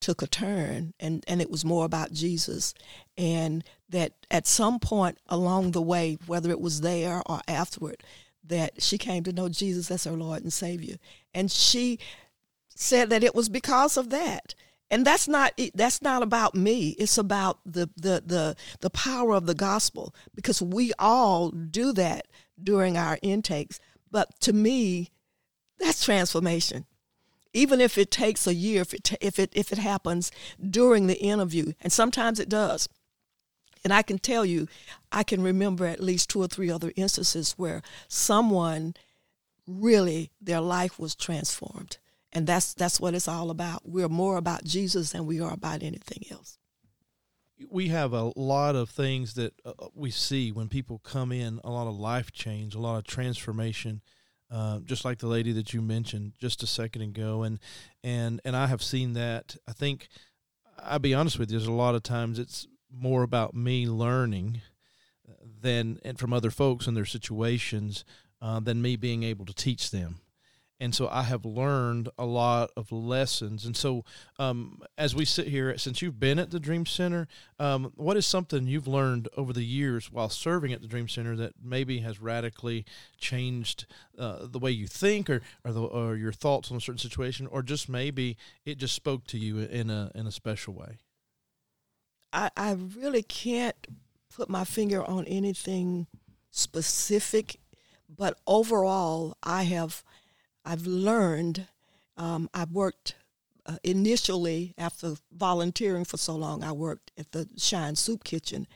took 0.00 0.20
a 0.20 0.26
turn 0.26 0.92
and, 1.00 1.24
and 1.28 1.40
it 1.40 1.50
was 1.50 1.64
more 1.64 1.84
about 1.84 2.12
Jesus. 2.12 2.74
And 3.16 3.64
that 3.88 4.12
at 4.30 4.46
some 4.46 4.78
point 4.78 5.18
along 5.28 5.70
the 5.70 5.82
way, 5.82 6.18
whether 6.26 6.50
it 6.50 6.60
was 6.60 6.80
there 6.80 7.22
or 7.26 7.40
afterward, 7.48 8.02
that 8.44 8.82
she 8.82 8.98
came 8.98 9.22
to 9.24 9.32
know 9.32 9.48
Jesus 9.48 9.90
as 9.90 10.04
her 10.04 10.12
Lord 10.12 10.42
and 10.42 10.52
Savior. 10.52 10.96
And 11.32 11.50
she 11.50 11.98
said 12.68 13.10
that 13.10 13.24
it 13.24 13.34
was 13.34 13.48
because 13.48 13.96
of 13.96 14.10
that. 14.10 14.54
And 14.90 15.06
that's 15.06 15.26
not 15.26 15.58
that's 15.74 16.02
not 16.02 16.22
about 16.22 16.54
me. 16.54 16.90
It's 16.98 17.16
about 17.16 17.60
the 17.64 17.88
the 17.96 18.22
the 18.26 18.56
the 18.80 18.90
power 18.90 19.32
of 19.32 19.46
the 19.46 19.54
gospel 19.54 20.14
because 20.34 20.60
we 20.60 20.92
all 20.98 21.50
do 21.50 21.94
that 21.94 22.26
during 22.62 22.98
our 22.98 23.18
intakes. 23.22 23.80
But 24.10 24.38
to 24.40 24.52
me, 24.52 25.08
that's 25.78 26.04
transformation. 26.04 26.84
Even 27.54 27.80
if 27.80 27.98
it 27.98 28.10
takes 28.10 28.46
a 28.46 28.54
year, 28.54 28.82
if 28.82 28.94
it 28.94 29.12
if 29.20 29.38
it 29.38 29.52
if 29.54 29.72
it 29.72 29.78
happens 29.78 30.30
during 30.70 31.06
the 31.06 31.20
interview, 31.20 31.72
and 31.80 31.92
sometimes 31.92 32.40
it 32.40 32.48
does. 32.48 32.88
And 33.84 33.92
I 33.92 34.02
can 34.02 34.18
tell 34.18 34.44
you, 34.44 34.68
I 35.10 35.24
can 35.24 35.42
remember 35.42 35.86
at 35.86 36.02
least 36.02 36.30
two 36.30 36.40
or 36.40 36.46
three 36.46 36.70
other 36.70 36.92
instances 36.96 37.54
where 37.56 37.82
someone 38.08 38.94
really 39.66 40.30
their 40.40 40.60
life 40.60 40.98
was 40.98 41.14
transformed 41.14 41.98
and 42.32 42.46
that's 42.46 42.74
that's 42.74 42.98
what 42.98 43.14
it's 43.14 43.28
all 43.28 43.50
about. 43.50 43.82
We're 43.84 44.08
more 44.08 44.36
about 44.36 44.64
Jesus 44.64 45.12
than 45.12 45.26
we 45.26 45.40
are 45.40 45.52
about 45.52 45.82
anything 45.82 46.24
else. 46.30 46.58
We 47.70 47.88
have 47.88 48.12
a 48.12 48.32
lot 48.34 48.74
of 48.74 48.90
things 48.90 49.34
that 49.34 49.54
uh, 49.64 49.72
we 49.94 50.10
see 50.10 50.50
when 50.50 50.68
people 50.68 50.98
come 50.98 51.30
in, 51.30 51.60
a 51.62 51.70
lot 51.70 51.86
of 51.86 51.96
life 51.96 52.32
change, 52.32 52.74
a 52.74 52.80
lot 52.80 52.98
of 52.98 53.04
transformation. 53.04 54.00
Uh, 54.52 54.80
just 54.80 55.04
like 55.04 55.18
the 55.18 55.26
lady 55.26 55.50
that 55.52 55.72
you 55.72 55.80
mentioned 55.80 56.32
just 56.38 56.62
a 56.62 56.66
second 56.66 57.00
ago, 57.00 57.42
and 57.42 57.58
and 58.04 58.40
and 58.44 58.54
I 58.54 58.66
have 58.66 58.82
seen 58.82 59.14
that. 59.14 59.56
I 59.66 59.72
think 59.72 60.08
I'll 60.78 60.98
be 60.98 61.14
honest 61.14 61.38
with 61.38 61.50
you. 61.50 61.58
There's 61.58 61.68
a 61.68 61.72
lot 61.72 61.94
of 61.94 62.02
times 62.02 62.38
it's 62.38 62.66
more 62.90 63.22
about 63.22 63.54
me 63.54 63.86
learning 63.86 64.60
than 65.62 65.98
and 66.04 66.18
from 66.18 66.32
other 66.32 66.50
folks 66.50 66.86
and 66.86 66.96
their 66.96 67.06
situations 67.06 68.04
uh, 68.42 68.60
than 68.60 68.82
me 68.82 68.96
being 68.96 69.22
able 69.22 69.46
to 69.46 69.54
teach 69.54 69.90
them 69.90 70.20
and 70.82 70.92
so 70.92 71.08
I 71.08 71.22
have 71.22 71.44
learned 71.44 72.08
a 72.18 72.26
lot 72.26 72.72
of 72.76 72.90
lessons. 72.90 73.64
And 73.64 73.76
so, 73.76 74.04
um, 74.40 74.82
as 74.98 75.14
we 75.14 75.24
sit 75.24 75.46
here, 75.46 75.78
since 75.78 76.02
you've 76.02 76.18
been 76.18 76.40
at 76.40 76.50
the 76.50 76.58
Dream 76.58 76.86
Center, 76.86 77.28
um, 77.60 77.92
what 77.94 78.16
is 78.16 78.26
something 78.26 78.66
you've 78.66 78.88
learned 78.88 79.28
over 79.36 79.52
the 79.52 79.64
years 79.64 80.10
while 80.10 80.28
serving 80.28 80.72
at 80.72 80.82
the 80.82 80.88
Dream 80.88 81.06
Center 81.06 81.36
that 81.36 81.52
maybe 81.62 82.00
has 82.00 82.20
radically 82.20 82.84
changed 83.16 83.86
uh, 84.18 84.38
the 84.42 84.58
way 84.58 84.72
you 84.72 84.88
think, 84.88 85.30
or 85.30 85.40
or, 85.64 85.72
the, 85.72 85.82
or, 85.82 86.16
your 86.16 86.32
thoughts 86.32 86.72
on 86.72 86.76
a 86.76 86.80
certain 86.80 86.98
situation, 86.98 87.46
or 87.46 87.62
just 87.62 87.88
maybe 87.88 88.36
it 88.64 88.78
just 88.78 88.96
spoke 88.96 89.24
to 89.28 89.38
you 89.38 89.60
in 89.60 89.88
a 89.88 90.10
in 90.16 90.26
a 90.26 90.32
special 90.32 90.74
way? 90.74 90.98
I, 92.32 92.50
I 92.56 92.72
really 92.72 93.22
can't 93.22 93.86
put 94.34 94.48
my 94.48 94.64
finger 94.64 95.08
on 95.08 95.26
anything 95.26 96.08
specific, 96.50 97.60
but 98.08 98.36
overall, 98.48 99.36
I 99.44 99.62
have 99.62 100.02
I've 100.64 100.86
learned. 100.86 101.66
Um, 102.16 102.48
I 102.52 102.64
worked 102.64 103.14
uh, 103.66 103.76
initially 103.82 104.74
after 104.76 105.14
volunteering 105.32 106.04
for 106.04 106.16
so 106.16 106.34
long. 106.34 106.62
I 106.62 106.72
worked 106.72 107.10
at 107.18 107.32
the 107.32 107.48
Shine 107.56 107.96
Soup 107.96 108.22
Kitchen, 108.24 108.66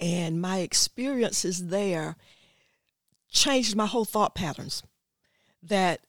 and 0.00 0.40
my 0.40 0.58
experiences 0.58 1.68
there 1.68 2.16
changed 3.30 3.76
my 3.76 3.86
whole 3.86 4.04
thought 4.04 4.34
patterns. 4.34 4.82
That 5.62 6.00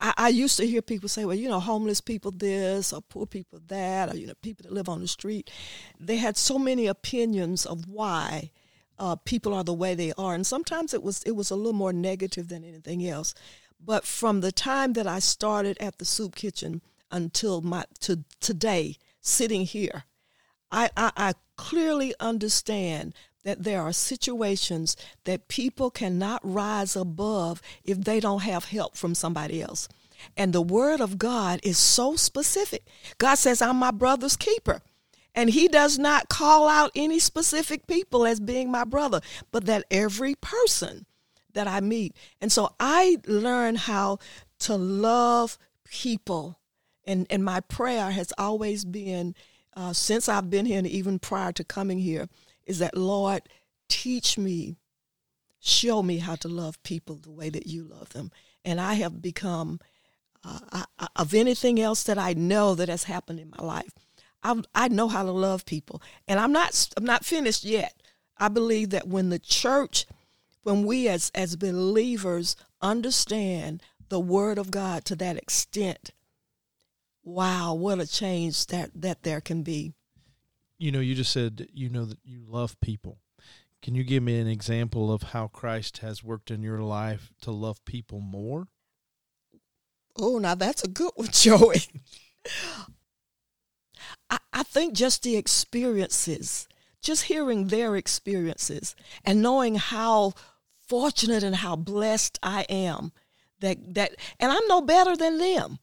I, 0.00 0.14
I, 0.16 0.28
used 0.28 0.56
to 0.58 0.66
hear 0.66 0.82
people 0.82 1.08
say, 1.08 1.24
well, 1.24 1.36
you 1.36 1.48
know, 1.48 1.60
homeless 1.60 2.00
people 2.00 2.30
this 2.30 2.92
or 2.92 3.00
poor 3.00 3.26
people 3.26 3.60
that, 3.68 4.12
or, 4.12 4.16
you 4.16 4.26
know, 4.26 4.34
people 4.42 4.64
that 4.64 4.72
live 4.72 4.88
on 4.88 5.00
the 5.00 5.08
street. 5.08 5.50
They 5.98 6.16
had 6.16 6.36
so 6.36 6.58
many 6.58 6.86
opinions 6.86 7.66
of 7.66 7.88
why 7.88 8.50
uh, 8.98 9.16
people 9.16 9.54
are 9.54 9.64
the 9.64 9.74
way 9.74 9.94
they 9.94 10.12
are. 10.18 10.34
And 10.34 10.46
sometimes 10.46 10.94
it 10.94 11.02
was, 11.02 11.22
it 11.24 11.32
was 11.32 11.50
a 11.50 11.56
little 11.56 11.72
more 11.72 11.92
negative 11.92 12.48
than 12.48 12.64
anything 12.64 13.06
else. 13.06 13.34
But 13.80 14.04
from 14.04 14.40
the 14.40 14.52
time 14.52 14.94
that 14.94 15.06
I 15.06 15.18
started 15.18 15.76
at 15.80 15.98
the 15.98 16.04
soup 16.04 16.34
kitchen 16.34 16.82
until 17.10 17.60
my 17.60 17.84
to 18.00 18.24
today, 18.40 18.96
sitting 19.20 19.62
here, 19.62 20.04
I, 20.70 20.90
I, 20.96 21.12
I 21.16 21.32
clearly 21.56 22.14
understand 22.20 23.14
that 23.44 23.62
there 23.62 23.80
are 23.82 23.92
situations 23.92 24.96
that 25.24 25.48
people 25.48 25.90
cannot 25.90 26.40
rise 26.42 26.96
above 26.96 27.62
if 27.84 28.04
they 28.04 28.20
don't 28.20 28.42
have 28.42 28.66
help 28.66 28.96
from 28.96 29.14
somebody 29.14 29.62
else. 29.62 29.88
And 30.36 30.52
the 30.52 30.62
word 30.62 31.00
of 31.00 31.18
God 31.18 31.60
is 31.62 31.78
so 31.78 32.16
specific. 32.16 32.86
God 33.18 33.36
says, 33.36 33.62
I'm 33.62 33.76
my 33.76 33.92
brother's 33.92 34.36
keeper. 34.36 34.82
And 35.34 35.50
he 35.50 35.68
does 35.68 35.98
not 35.98 36.28
call 36.28 36.68
out 36.68 36.90
any 36.96 37.20
specific 37.20 37.86
people 37.86 38.26
as 38.26 38.40
being 38.40 38.70
my 38.70 38.84
brother, 38.84 39.20
but 39.52 39.66
that 39.66 39.84
every 39.90 40.34
person 40.34 41.06
that 41.54 41.66
I 41.66 41.80
meet. 41.80 42.14
And 42.40 42.52
so 42.52 42.74
I 42.78 43.18
learn 43.26 43.76
how 43.76 44.18
to 44.60 44.76
love 44.76 45.58
people. 45.84 46.58
And, 47.04 47.26
and 47.30 47.44
my 47.44 47.60
prayer 47.60 48.10
has 48.10 48.32
always 48.36 48.84
been, 48.84 49.34
uh, 49.74 49.92
since 49.92 50.28
I've 50.28 50.50
been 50.50 50.66
here 50.66 50.78
and 50.78 50.86
even 50.86 51.18
prior 51.18 51.52
to 51.52 51.64
coming 51.64 51.98
here, 51.98 52.28
is 52.66 52.80
that, 52.80 52.96
Lord, 52.96 53.42
teach 53.88 54.36
me, 54.36 54.76
show 55.58 56.02
me 56.02 56.18
how 56.18 56.36
to 56.36 56.48
love 56.48 56.82
people 56.82 57.16
the 57.16 57.30
way 57.30 57.48
that 57.48 57.66
you 57.66 57.84
love 57.84 58.10
them. 58.10 58.30
And 58.64 58.80
I 58.80 58.94
have 58.94 59.22
become, 59.22 59.80
uh, 60.44 60.84
I, 60.98 61.08
of 61.16 61.32
anything 61.32 61.80
else 61.80 62.02
that 62.02 62.18
I 62.18 62.34
know 62.34 62.74
that 62.74 62.90
has 62.90 63.04
happened 63.04 63.40
in 63.40 63.52
my 63.56 63.64
life, 63.64 63.92
I, 64.42 64.60
I 64.74 64.88
know 64.88 65.08
how 65.08 65.24
to 65.24 65.32
love 65.32 65.64
people. 65.64 66.02
And 66.26 66.38
I'm 66.38 66.52
not, 66.52 66.88
I'm 66.96 67.04
not 67.04 67.24
finished 67.24 67.64
yet. 67.64 67.94
I 68.36 68.48
believe 68.48 68.90
that 68.90 69.08
when 69.08 69.30
the 69.30 69.38
church 69.38 70.06
when 70.62 70.84
we 70.84 71.08
as 71.08 71.30
as 71.34 71.56
believers 71.56 72.56
understand 72.80 73.82
the 74.08 74.20
word 74.20 74.58
of 74.58 74.70
God 74.70 75.04
to 75.06 75.16
that 75.16 75.36
extent, 75.36 76.12
wow, 77.24 77.74
what 77.74 78.00
a 78.00 78.06
change 78.06 78.66
that 78.66 78.90
that 78.94 79.22
there 79.22 79.40
can 79.40 79.62
be. 79.62 79.94
You 80.78 80.92
know, 80.92 81.00
you 81.00 81.14
just 81.14 81.32
said 81.32 81.68
you 81.72 81.88
know 81.88 82.04
that 82.04 82.18
you 82.24 82.42
love 82.46 82.80
people. 82.80 83.18
Can 83.82 83.94
you 83.94 84.02
give 84.02 84.22
me 84.22 84.38
an 84.40 84.48
example 84.48 85.12
of 85.12 85.22
how 85.22 85.46
Christ 85.46 85.98
has 85.98 86.24
worked 86.24 86.50
in 86.50 86.62
your 86.62 86.80
life 86.80 87.32
to 87.42 87.52
love 87.52 87.84
people 87.84 88.20
more? 88.20 88.66
Oh, 90.16 90.38
now 90.38 90.56
that's 90.56 90.82
a 90.82 90.88
good 90.88 91.12
one, 91.14 91.28
Joey. 91.32 91.82
I, 94.28 94.38
I 94.52 94.62
think 94.64 94.94
just 94.94 95.22
the 95.22 95.36
experiences, 95.36 96.66
just 97.00 97.24
hearing 97.24 97.68
their 97.68 97.96
experiences 97.96 98.94
and 99.24 99.42
knowing 99.42 99.76
how 99.76 100.32
fortunate 100.86 101.42
and 101.42 101.56
how 101.56 101.76
blessed 101.76 102.38
I 102.42 102.62
am 102.68 103.12
that 103.60 103.94
that 103.94 104.14
and 104.38 104.52
I'm 104.52 104.66
no 104.68 104.80
better 104.80 105.16
than 105.16 105.38
them. 105.38 105.78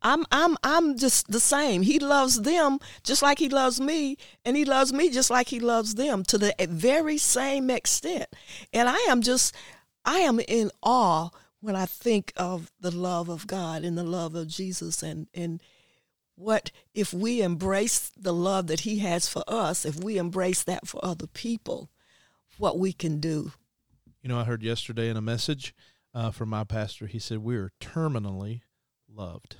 I'm 0.00 0.24
I'm 0.30 0.56
I'm 0.62 0.96
just 0.96 1.30
the 1.30 1.40
same. 1.40 1.82
He 1.82 1.98
loves 1.98 2.42
them 2.42 2.78
just 3.02 3.22
like 3.22 3.38
he 3.38 3.48
loves 3.48 3.80
me, 3.80 4.16
and 4.44 4.56
he 4.56 4.64
loves 4.64 4.92
me 4.92 5.10
just 5.10 5.30
like 5.30 5.48
he 5.48 5.60
loves 5.60 5.96
them 5.96 6.22
to 6.24 6.38
the 6.38 6.54
very 6.68 7.18
same 7.18 7.68
extent. 7.70 8.26
And 8.72 8.88
I 8.88 8.98
am 9.08 9.22
just 9.22 9.54
I 10.04 10.18
am 10.18 10.40
in 10.40 10.70
awe 10.82 11.30
when 11.60 11.74
I 11.74 11.86
think 11.86 12.32
of 12.36 12.70
the 12.80 12.92
love 12.92 13.28
of 13.28 13.46
God 13.46 13.82
and 13.82 13.98
the 13.98 14.04
love 14.04 14.34
of 14.34 14.46
Jesus 14.46 15.02
and 15.02 15.26
and 15.34 15.60
what 16.38 16.70
if 16.94 17.12
we 17.12 17.42
embrace 17.42 18.10
the 18.16 18.32
love 18.32 18.68
that 18.68 18.80
he 18.80 18.98
has 19.00 19.28
for 19.28 19.42
us, 19.48 19.84
if 19.84 19.96
we 19.96 20.18
embrace 20.18 20.62
that 20.62 20.86
for 20.86 21.04
other 21.04 21.26
people, 21.26 21.90
what 22.56 22.78
we 22.78 22.92
can 22.92 23.18
do 23.20 23.52
you 24.22 24.28
know, 24.28 24.38
I 24.38 24.44
heard 24.44 24.62
yesterday 24.62 25.08
in 25.08 25.16
a 25.16 25.22
message 25.22 25.74
uh, 26.14 26.30
from 26.30 26.48
my 26.48 26.64
pastor, 26.64 27.06
he 27.06 27.18
said, 27.18 27.38
We 27.38 27.56
are 27.56 27.72
terminally 27.80 28.62
loved. 29.08 29.56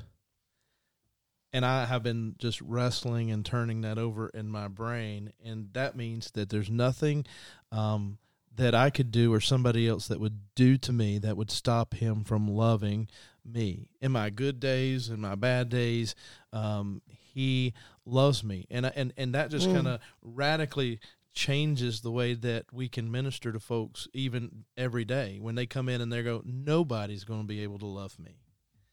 and 1.52 1.64
I 1.64 1.86
have 1.86 2.02
been 2.02 2.34
just 2.38 2.60
wrestling 2.60 3.30
and 3.30 3.44
turning 3.44 3.80
that 3.82 3.98
over 3.98 4.28
in 4.28 4.48
my 4.48 4.68
brain, 4.68 5.32
and 5.44 5.72
that 5.72 5.96
means 5.96 6.32
that 6.32 6.50
there's 6.50 6.70
nothing 6.70 7.24
um, 7.72 8.18
that 8.54 8.74
I 8.74 8.90
could 8.90 9.10
do 9.10 9.32
or 9.32 9.40
somebody 9.40 9.88
else 9.88 10.08
that 10.08 10.20
would 10.20 10.40
do 10.54 10.76
to 10.78 10.92
me 10.92 11.18
that 11.18 11.36
would 11.36 11.50
stop 11.50 11.94
him 11.94 12.24
from 12.24 12.48
loving 12.48 13.08
me 13.52 13.88
in 14.00 14.12
my 14.12 14.30
good 14.30 14.60
days 14.60 15.08
and 15.08 15.20
my 15.20 15.34
bad 15.34 15.68
days. 15.68 16.14
Um, 16.52 17.02
he 17.06 17.74
loves 18.04 18.42
me, 18.42 18.66
and 18.70 18.86
and 18.86 19.12
and 19.16 19.34
that 19.34 19.50
just 19.50 19.68
mm. 19.68 19.74
kind 19.74 19.88
of 19.88 20.00
radically 20.22 21.00
changes 21.32 22.00
the 22.00 22.10
way 22.10 22.34
that 22.34 22.64
we 22.72 22.88
can 22.88 23.10
minister 23.10 23.52
to 23.52 23.60
folks 23.60 24.08
even 24.12 24.64
every 24.76 25.04
day 25.04 25.38
when 25.40 25.54
they 25.54 25.66
come 25.66 25.88
in 25.88 26.00
and 26.00 26.12
they 26.12 26.20
go 26.20 26.42
nobody's 26.44 27.22
going 27.22 27.42
to 27.42 27.46
be 27.46 27.62
able 27.62 27.78
to 27.78 27.86
love 27.86 28.18
me 28.18 28.40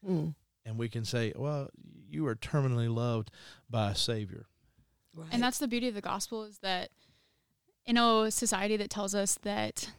mm. 0.07 0.31
and 0.63 0.77
we 0.77 0.88
can 0.88 1.03
say 1.03 1.33
well 1.35 1.69
you 2.07 2.27
are 2.27 2.35
terminally 2.35 2.93
loved 2.93 3.31
by 3.67 3.89
a 3.89 3.95
savior 3.95 4.45
right. 5.15 5.29
and 5.31 5.41
that's 5.41 5.57
the 5.57 5.67
beauty 5.67 5.88
of 5.88 5.95
the 5.95 6.01
gospel 6.01 6.43
is 6.43 6.59
that 6.59 6.89
in 7.83 7.97
a 7.97 8.29
society 8.29 8.77
that 8.77 8.91
tells 8.91 9.15
us 9.15 9.39
that 9.41 9.89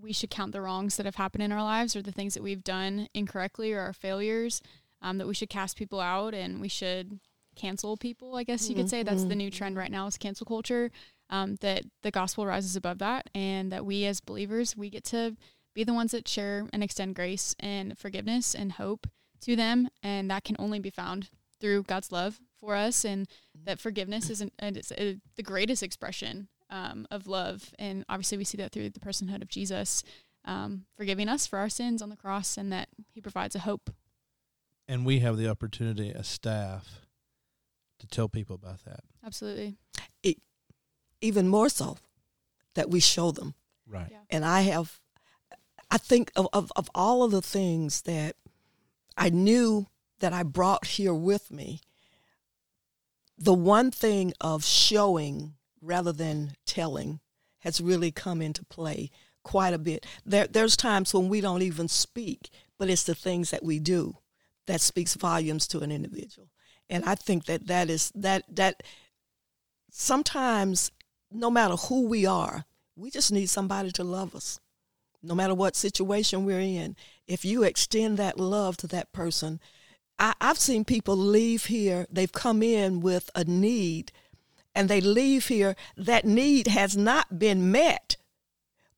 we 0.00 0.12
should 0.12 0.30
count 0.30 0.52
the 0.52 0.60
wrongs 0.60 0.96
that 0.96 1.06
have 1.06 1.16
happened 1.16 1.42
in 1.42 1.52
our 1.52 1.62
lives 1.62 1.96
or 1.96 2.02
the 2.02 2.12
things 2.12 2.34
that 2.34 2.42
we've 2.42 2.64
done 2.64 3.08
incorrectly 3.14 3.72
or 3.72 3.80
our 3.80 3.92
failures 3.92 4.62
um, 5.02 5.18
that 5.18 5.26
we 5.26 5.34
should 5.34 5.50
cast 5.50 5.76
people 5.76 6.00
out 6.00 6.34
and 6.34 6.60
we 6.60 6.68
should 6.68 7.20
cancel 7.54 7.96
people 7.96 8.36
i 8.36 8.42
guess 8.42 8.68
you 8.68 8.74
mm-hmm. 8.74 8.82
could 8.82 8.90
say 8.90 9.02
that's 9.02 9.22
the 9.22 9.30
mm-hmm. 9.30 9.38
new 9.38 9.50
trend 9.50 9.76
right 9.76 9.90
now 9.90 10.06
is 10.06 10.18
cancel 10.18 10.44
culture 10.44 10.90
um, 11.30 11.56
that 11.60 11.82
the 12.02 12.10
gospel 12.10 12.46
rises 12.46 12.76
above 12.76 12.98
that 12.98 13.28
and 13.34 13.72
that 13.72 13.84
we 13.84 14.04
as 14.04 14.20
believers 14.20 14.76
we 14.76 14.90
get 14.90 15.04
to 15.04 15.34
be 15.74 15.82
the 15.84 15.94
ones 15.94 16.12
that 16.12 16.28
share 16.28 16.66
and 16.72 16.82
extend 16.82 17.14
grace 17.14 17.54
and 17.58 17.96
forgiveness 17.98 18.54
and 18.54 18.72
hope 18.72 19.06
to 19.40 19.56
them 19.56 19.88
and 20.02 20.30
that 20.30 20.44
can 20.44 20.56
only 20.58 20.78
be 20.78 20.90
found 20.90 21.30
through 21.60 21.82
god's 21.82 22.12
love 22.12 22.40
for 22.58 22.74
us 22.74 23.04
and 23.04 23.26
that 23.64 23.80
forgiveness 23.80 24.28
is 24.28 24.44
it's 24.58 24.92
a, 24.92 25.18
the 25.36 25.42
greatest 25.42 25.82
expression 25.82 26.48
um, 26.70 27.06
of 27.10 27.26
love 27.26 27.74
and 27.78 28.04
obviously 28.08 28.38
we 28.38 28.44
see 28.44 28.58
that 28.58 28.72
through 28.72 28.90
the 28.90 29.00
personhood 29.00 29.42
of 29.42 29.48
jesus 29.48 30.02
um, 30.44 30.84
forgiving 30.96 31.28
us 31.28 31.46
for 31.46 31.58
our 31.58 31.68
sins 31.68 32.00
on 32.00 32.08
the 32.08 32.16
cross 32.16 32.56
and 32.56 32.72
that 32.72 32.88
he 33.12 33.20
provides 33.20 33.54
a 33.54 33.60
hope 33.60 33.90
and 34.88 35.04
we 35.04 35.18
have 35.20 35.36
the 35.36 35.48
opportunity 35.48 36.12
as 36.12 36.26
staff 36.26 37.00
to 37.98 38.06
tell 38.06 38.28
people 38.28 38.54
about 38.54 38.84
that 38.84 39.00
absolutely 39.24 39.76
it, 40.22 40.38
even 41.20 41.48
more 41.48 41.68
so 41.68 41.96
that 42.76 42.90
we 42.90 43.00
show 43.00 43.32
them. 43.32 43.54
Right. 43.88 44.08
Yeah. 44.10 44.18
And 44.30 44.44
I 44.44 44.60
have, 44.62 45.00
I 45.90 45.98
think 45.98 46.30
of, 46.36 46.46
of, 46.52 46.72
of 46.76 46.88
all 46.94 47.24
of 47.24 47.32
the 47.32 47.42
things 47.42 48.02
that 48.02 48.36
I 49.16 49.30
knew 49.30 49.86
that 50.20 50.32
I 50.32 50.44
brought 50.44 50.86
here 50.86 51.14
with 51.14 51.50
me, 51.50 51.80
the 53.36 53.54
one 53.54 53.90
thing 53.90 54.32
of 54.40 54.64
showing 54.64 55.54
rather 55.80 56.12
than 56.12 56.52
telling 56.66 57.20
has 57.60 57.80
really 57.80 58.10
come 58.10 58.40
into 58.40 58.64
play 58.64 59.10
quite 59.42 59.74
a 59.74 59.78
bit. 59.78 60.06
There, 60.24 60.46
there's 60.46 60.76
times 60.76 61.14
when 61.14 61.28
we 61.28 61.40
don't 61.40 61.62
even 61.62 61.88
speak, 61.88 62.50
but 62.78 62.90
it's 62.90 63.04
the 63.04 63.14
things 63.14 63.50
that 63.50 63.64
we 63.64 63.78
do 63.78 64.18
that 64.66 64.80
speaks 64.80 65.14
volumes 65.14 65.66
to 65.68 65.80
an 65.80 65.92
individual. 65.92 66.48
And 66.88 67.04
I 67.04 67.14
think 67.14 67.46
that 67.46 67.66
that 67.66 67.90
is 67.90 68.12
that 68.14 68.44
that 68.54 68.82
sometimes 69.90 70.90
no 71.30 71.50
matter 71.50 71.74
who 71.74 72.06
we 72.06 72.26
are, 72.26 72.64
we 72.96 73.10
just 73.10 73.32
need 73.32 73.48
somebody 73.48 73.90
to 73.92 74.04
love 74.04 74.34
us. 74.34 74.60
No 75.22 75.34
matter 75.34 75.54
what 75.54 75.74
situation 75.74 76.44
we're 76.44 76.60
in, 76.60 76.96
if 77.26 77.44
you 77.44 77.62
extend 77.62 78.16
that 78.18 78.38
love 78.38 78.76
to 78.78 78.86
that 78.88 79.12
person, 79.12 79.60
I, 80.18 80.34
have 80.40 80.58
seen 80.58 80.84
people 80.84 81.16
leave 81.16 81.66
here, 81.66 82.06
they've 82.10 82.32
come 82.32 82.62
in 82.62 83.00
with 83.00 83.30
a 83.34 83.44
need, 83.44 84.12
and 84.76 84.88
they 84.88 85.00
leave 85.00 85.48
here, 85.48 85.74
that 85.96 86.24
need 86.24 86.68
has 86.68 86.96
not 86.96 87.38
been 87.38 87.72
met, 87.72 88.16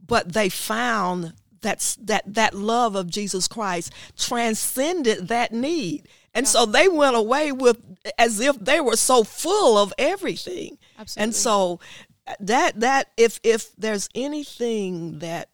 but 0.04 0.32
they 0.32 0.48
found 0.48 1.32
that's 1.60 1.96
that 1.96 2.22
that 2.34 2.54
love 2.54 2.94
of 2.94 3.08
Jesus 3.08 3.48
Christ 3.48 3.92
transcended 4.16 5.28
that 5.28 5.52
need. 5.52 6.08
And 6.34 6.44
yeah. 6.44 6.50
so 6.50 6.66
they 6.66 6.88
went 6.88 7.16
away 7.16 7.52
with 7.52 7.80
as 8.18 8.40
if 8.40 8.58
they 8.58 8.80
were 8.80 8.96
so 8.96 9.24
full 9.24 9.78
of 9.78 9.94
everything. 9.98 10.78
Absolutely. 10.98 11.24
And 11.24 11.34
so 11.34 11.80
uh, 12.26 12.34
that 12.40 12.80
that 12.80 13.12
if 13.16 13.40
if 13.42 13.74
there's 13.76 14.08
anything 14.14 15.20
that 15.20 15.48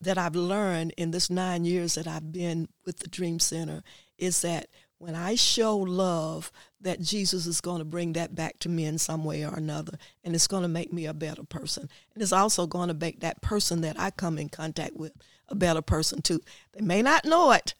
that 0.00 0.18
I've 0.18 0.36
learned 0.36 0.92
in 0.96 1.10
this 1.10 1.30
nine 1.30 1.64
years 1.64 1.94
that 1.94 2.06
I've 2.06 2.32
been 2.32 2.68
with 2.84 2.98
the 2.98 3.08
Dream 3.08 3.38
Center 3.38 3.82
is 4.18 4.42
that 4.42 4.68
when 4.98 5.14
I 5.14 5.34
show 5.34 5.76
love, 5.76 6.50
that 6.80 7.00
Jesus 7.00 7.46
is 7.46 7.60
going 7.60 7.80
to 7.80 7.84
bring 7.84 8.14
that 8.14 8.34
back 8.34 8.58
to 8.60 8.68
me 8.68 8.84
in 8.84 8.98
some 8.98 9.24
way 9.24 9.44
or 9.44 9.54
another, 9.54 9.98
and 10.24 10.34
it's 10.34 10.46
going 10.46 10.62
to 10.62 10.68
make 10.68 10.92
me 10.92 11.06
a 11.06 11.14
better 11.14 11.42
person. 11.42 11.88
And 12.14 12.22
it's 12.22 12.32
also 12.32 12.66
going 12.66 12.88
to 12.88 12.94
make 12.94 13.20
that 13.20 13.42
person 13.42 13.80
that 13.82 13.98
I 13.98 14.10
come 14.10 14.38
in 14.38 14.48
contact 14.48 14.96
with 14.96 15.12
a 15.48 15.54
better 15.54 15.82
person 15.82 16.22
too. 16.22 16.40
They 16.72 16.84
may 16.84 17.02
not 17.02 17.24
know 17.24 17.52
it, 17.52 17.74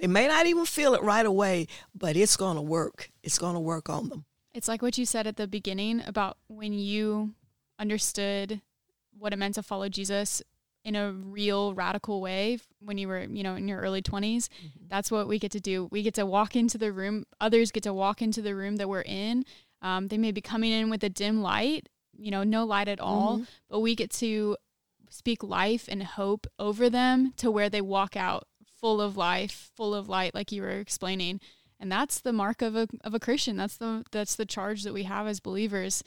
they 0.00 0.06
may 0.06 0.28
not 0.28 0.46
even 0.46 0.64
feel 0.64 0.94
it 0.94 1.02
right 1.02 1.26
away, 1.26 1.66
but 1.94 2.16
it's 2.16 2.36
going 2.36 2.56
to 2.56 2.62
work. 2.62 3.10
It's 3.22 3.38
going 3.38 3.54
to 3.54 3.60
work 3.60 3.88
on 3.88 4.08
them. 4.08 4.24
It's 4.54 4.68
like 4.68 4.82
what 4.82 4.98
you 4.98 5.06
said 5.06 5.26
at 5.26 5.36
the 5.36 5.46
beginning 5.46 6.02
about 6.06 6.36
when 6.48 6.72
you 6.72 7.34
understood 7.78 8.60
what 9.18 9.32
it 9.32 9.36
meant 9.36 9.54
to 9.56 9.62
follow 9.62 9.88
Jesus 9.88 10.42
in 10.88 10.96
a 10.96 11.12
real 11.12 11.74
radical 11.74 12.22
way 12.22 12.58
when 12.80 12.96
you 12.96 13.06
were, 13.08 13.20
you 13.20 13.42
know, 13.42 13.54
in 13.56 13.68
your 13.68 13.78
early 13.78 14.00
20s. 14.00 14.48
Mm-hmm. 14.48 14.86
That's 14.88 15.10
what 15.10 15.28
we 15.28 15.38
get 15.38 15.52
to 15.52 15.60
do. 15.60 15.86
We 15.92 16.02
get 16.02 16.14
to 16.14 16.24
walk 16.24 16.56
into 16.56 16.78
the 16.78 16.92
room, 16.92 17.24
others 17.40 17.70
get 17.70 17.82
to 17.82 17.92
walk 17.92 18.22
into 18.22 18.40
the 18.40 18.54
room 18.54 18.76
that 18.76 18.88
we're 18.88 19.02
in. 19.02 19.44
Um, 19.82 20.08
they 20.08 20.16
may 20.16 20.32
be 20.32 20.40
coming 20.40 20.72
in 20.72 20.88
with 20.88 21.04
a 21.04 21.10
dim 21.10 21.42
light, 21.42 21.90
you 22.16 22.30
know, 22.30 22.42
no 22.42 22.64
light 22.64 22.88
at 22.88 23.00
all, 23.00 23.34
mm-hmm. 23.34 23.44
but 23.68 23.80
we 23.80 23.94
get 23.94 24.10
to 24.12 24.56
speak 25.10 25.42
life 25.42 25.86
and 25.88 26.02
hope 26.02 26.46
over 26.58 26.88
them 26.88 27.34
to 27.36 27.50
where 27.50 27.68
they 27.68 27.82
walk 27.82 28.16
out 28.16 28.48
full 28.80 29.00
of 29.00 29.16
life, 29.16 29.70
full 29.76 29.94
of 29.94 30.08
light, 30.08 30.34
like 30.34 30.50
you 30.50 30.62
were 30.62 30.70
explaining. 30.70 31.38
And 31.78 31.92
that's 31.92 32.20
the 32.20 32.32
mark 32.32 32.62
of 32.62 32.74
a 32.74 32.88
of 33.04 33.14
a 33.14 33.20
Christian. 33.20 33.56
That's 33.56 33.76
the 33.76 34.04
that's 34.10 34.34
the 34.34 34.46
charge 34.46 34.82
that 34.82 34.94
we 34.94 35.04
have 35.04 35.26
as 35.26 35.38
believers. 35.38 36.02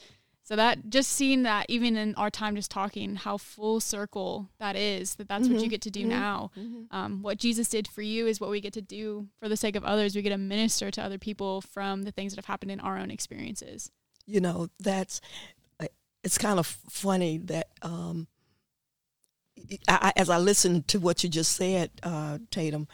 So 0.52 0.56
that 0.56 0.90
just 0.90 1.12
seeing 1.12 1.44
that 1.44 1.64
even 1.70 1.96
in 1.96 2.14
our 2.16 2.28
time 2.28 2.56
just 2.56 2.70
talking, 2.70 3.16
how 3.16 3.38
full 3.38 3.80
circle 3.80 4.50
that 4.58 4.76
is, 4.76 5.14
that 5.14 5.26
that's 5.26 5.44
mm-hmm. 5.44 5.54
what 5.54 5.60
you 5.62 5.64
mm-hmm. 5.68 5.70
get 5.70 5.80
to 5.80 5.90
do 5.90 6.00
mm-hmm. 6.00 6.10
now. 6.10 6.50
Mm-hmm. 6.58 6.94
Um, 6.94 7.22
what 7.22 7.38
Jesus 7.38 7.70
did 7.70 7.88
for 7.88 8.02
you 8.02 8.26
is 8.26 8.38
what 8.38 8.50
we 8.50 8.60
get 8.60 8.74
to 8.74 8.82
do 8.82 9.28
for 9.40 9.48
the 9.48 9.56
sake 9.56 9.76
of 9.76 9.84
others. 9.84 10.14
We 10.14 10.20
get 10.20 10.28
to 10.28 10.36
minister 10.36 10.90
to 10.90 11.02
other 11.02 11.16
people 11.16 11.62
from 11.62 12.02
the 12.02 12.12
things 12.12 12.32
that 12.32 12.36
have 12.36 12.44
happened 12.44 12.70
in 12.70 12.80
our 12.80 12.98
own 12.98 13.10
experiences. 13.10 13.90
You 14.26 14.42
know, 14.42 14.68
that's, 14.78 15.22
it's 16.22 16.36
kind 16.36 16.58
of 16.58 16.66
funny 16.66 17.38
that 17.38 17.68
um, 17.80 18.26
I, 19.88 20.12
as 20.16 20.28
I 20.28 20.36
listen 20.36 20.82
to 20.88 20.98
what 20.98 21.24
you 21.24 21.30
just 21.30 21.52
said, 21.52 21.92
uh, 22.02 22.40
Tatum, 22.50 22.88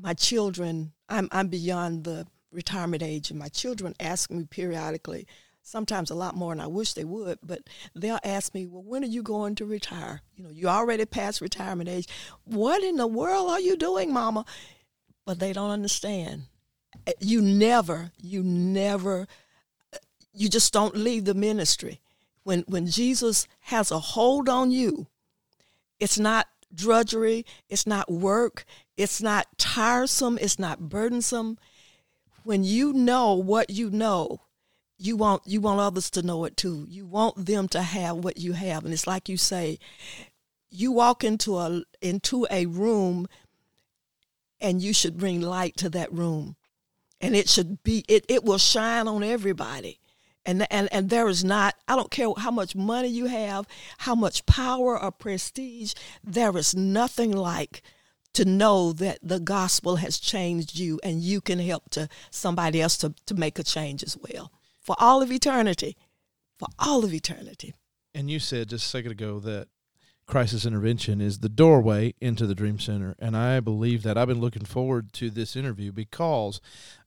my 0.00 0.14
children, 0.14 0.92
I'm, 1.08 1.28
I'm 1.32 1.48
beyond 1.48 2.04
the 2.04 2.28
retirement 2.52 3.02
age, 3.02 3.30
and 3.30 3.38
my 3.40 3.48
children 3.48 3.94
ask 3.98 4.30
me 4.30 4.44
periodically, 4.44 5.26
sometimes 5.64 6.10
a 6.10 6.14
lot 6.14 6.36
more 6.36 6.52
and 6.52 6.62
I 6.62 6.66
wish 6.66 6.92
they 6.92 7.04
would, 7.04 7.38
but 7.42 7.62
they'll 7.94 8.20
ask 8.22 8.54
me, 8.54 8.66
well, 8.66 8.82
when 8.82 9.02
are 9.02 9.08
you 9.08 9.22
going 9.22 9.54
to 9.56 9.64
retire? 9.64 10.20
You 10.36 10.44
know, 10.44 10.50
you 10.50 10.68
already 10.68 11.04
past 11.06 11.40
retirement 11.40 11.88
age. 11.88 12.06
What 12.44 12.84
in 12.84 12.96
the 12.96 13.06
world 13.06 13.50
are 13.50 13.60
you 13.60 13.76
doing, 13.76 14.12
mama? 14.12 14.44
But 15.24 15.40
they 15.40 15.52
don't 15.52 15.70
understand. 15.70 16.42
Eh, 17.06 17.12
you 17.18 17.40
never, 17.40 18.12
you 18.20 18.42
never, 18.42 19.26
eh, 19.92 19.98
you 20.34 20.48
just 20.48 20.72
don't 20.72 20.96
leave 20.96 21.24
the 21.24 21.34
ministry. 21.34 22.00
When, 22.44 22.60
when 22.68 22.86
Jesus 22.86 23.48
has 23.60 23.90
a 23.90 23.98
hold 23.98 24.50
on 24.50 24.70
you, 24.70 25.06
it's 25.98 26.18
not 26.18 26.46
drudgery, 26.74 27.46
it's 27.70 27.86
not 27.86 28.12
work, 28.12 28.66
it's 28.98 29.22
not 29.22 29.46
tiresome, 29.56 30.38
it's 30.42 30.58
not 30.58 30.90
burdensome. 30.90 31.58
When 32.42 32.64
you 32.64 32.92
know 32.92 33.32
what 33.32 33.70
you 33.70 33.88
know, 33.88 34.42
you 34.98 35.16
want 35.16 35.42
you 35.44 35.60
want 35.60 35.80
others 35.80 36.10
to 36.10 36.22
know 36.22 36.44
it 36.44 36.56
too. 36.56 36.86
You 36.88 37.06
want 37.06 37.46
them 37.46 37.68
to 37.68 37.82
have 37.82 38.16
what 38.16 38.38
you 38.38 38.52
have, 38.52 38.84
and 38.84 38.92
it's 38.92 39.06
like 39.06 39.28
you 39.28 39.36
say, 39.36 39.78
you 40.70 40.92
walk 40.92 41.24
into 41.24 41.58
a 41.58 41.82
into 42.00 42.46
a 42.50 42.66
room, 42.66 43.28
and 44.60 44.82
you 44.82 44.92
should 44.92 45.18
bring 45.18 45.40
light 45.40 45.76
to 45.78 45.90
that 45.90 46.12
room, 46.12 46.56
and 47.20 47.34
it 47.34 47.48
should 47.48 47.82
be 47.82 48.04
it 48.08 48.24
it 48.28 48.44
will 48.44 48.58
shine 48.58 49.08
on 49.08 49.22
everybody. 49.22 50.00
And, 50.46 50.66
and 50.70 50.92
and 50.92 51.08
there 51.08 51.26
is 51.28 51.42
not 51.42 51.74
I 51.88 51.96
don't 51.96 52.10
care 52.10 52.28
how 52.36 52.50
much 52.50 52.76
money 52.76 53.08
you 53.08 53.26
have, 53.26 53.66
how 53.98 54.14
much 54.14 54.44
power 54.44 55.00
or 55.00 55.10
prestige, 55.10 55.94
there 56.22 56.54
is 56.58 56.74
nothing 56.74 57.32
like 57.32 57.82
to 58.34 58.44
know 58.44 58.92
that 58.92 59.20
the 59.22 59.40
gospel 59.40 59.96
has 59.96 60.18
changed 60.18 60.78
you 60.78 61.00
and 61.02 61.22
you 61.22 61.40
can 61.40 61.60
help 61.60 61.88
to 61.90 62.08
somebody 62.30 62.82
else 62.82 62.98
to, 62.98 63.14
to 63.24 63.34
make 63.34 63.58
a 63.58 63.62
change 63.62 64.02
as 64.02 64.18
well 64.18 64.50
for 64.84 64.94
all 64.98 65.22
of 65.22 65.32
eternity. 65.32 65.96
For 66.58 66.68
all 66.78 67.04
of 67.04 67.12
eternity. 67.12 67.74
And 68.14 68.30
you 68.30 68.38
said 68.38 68.68
just 68.68 68.86
a 68.86 68.88
second 68.88 69.12
ago 69.12 69.40
that 69.40 69.68
crisis 70.26 70.64
intervention 70.64 71.20
is 71.20 71.40
the 71.40 71.48
doorway 71.48 72.14
into 72.20 72.46
the 72.46 72.54
Dream 72.54 72.78
Center. 72.78 73.16
And 73.18 73.36
I 73.36 73.60
believe 73.60 74.02
that 74.04 74.16
I've 74.16 74.28
been 74.28 74.40
looking 74.40 74.64
forward 74.64 75.12
to 75.14 75.30
this 75.30 75.56
interview 75.56 75.90
because 75.90 76.60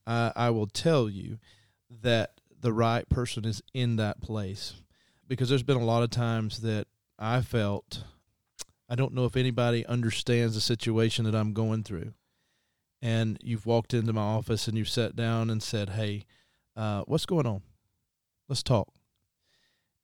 I, 0.06 0.34
I 0.36 0.50
will 0.50 0.68
tell 0.68 1.10
you 1.10 1.38
that 2.02 2.32
the 2.60 2.74
right 2.74 3.08
person 3.08 3.46
is 3.46 3.62
in 3.74 3.96
that 3.98 4.22
place 4.22 4.74
because 5.28 5.50
there's 5.50 5.64
been 5.64 5.78
a 5.78 5.86
lot 5.86 6.04
of 6.04 6.10
times 6.10 6.62
that 6.62 6.88
I 7.18 7.42
felt 7.42 8.04
I 8.90 8.96
don't 8.96 9.14
know 9.14 9.26
if 9.26 9.36
anybody 9.36 9.86
understands 9.86 10.56
the 10.56 10.62
situation 10.62 11.26
that 11.26 11.36
I'm 11.36 11.54
going 11.54 11.84
through. 11.84 12.14
And 13.02 13.38
you've 13.44 13.66
walked 13.66 13.94
into 13.94 14.14
my 14.14 14.22
office 14.22 14.68
and 14.68 14.78
you've 14.78 14.90
sat 14.90 15.16
down 15.16 15.50
and 15.50 15.62
said, 15.62 15.90
Hey, 15.90 16.26
uh, 16.78 17.04
what's 17.08 17.26
going 17.26 17.48
on? 17.48 17.62
Let's 18.48 18.64
talk. 18.64 18.88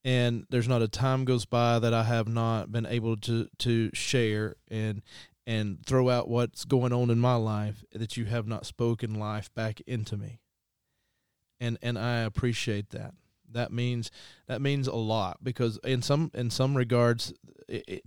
And 0.03 0.45
there's 0.49 0.67
not 0.67 0.81
a 0.81 0.89
time 0.89 1.23
goes 1.23 1.45
by 1.45 1.79
that 1.79 1.93
I 1.93 2.03
have 2.03 2.27
not 2.27 2.71
been 2.71 2.85
able 2.85 3.15
to, 3.17 3.47
to 3.59 3.89
share 3.93 4.55
and 4.69 5.01
and 5.45 5.85
throw 5.85 6.09
out 6.09 6.29
what's 6.29 6.63
going 6.63 6.93
on 6.93 7.09
in 7.09 7.19
my 7.19 7.35
life 7.35 7.83
that 7.91 8.15
you 8.15 8.23
have 8.25 8.47
not 8.47 8.65
spoken 8.65 9.13
life 9.13 9.53
back 9.53 9.81
into 9.81 10.17
me. 10.17 10.39
And 11.59 11.77
and 11.81 11.97
I 11.97 12.19
appreciate 12.19 12.89
that 12.91 13.13
that 13.53 13.71
means 13.71 14.11
that 14.47 14.61
means 14.61 14.87
a 14.87 14.95
lot 14.95 15.43
because 15.43 15.79
in 15.83 16.01
some 16.01 16.31
in 16.33 16.49
some 16.49 16.75
regards 16.75 17.33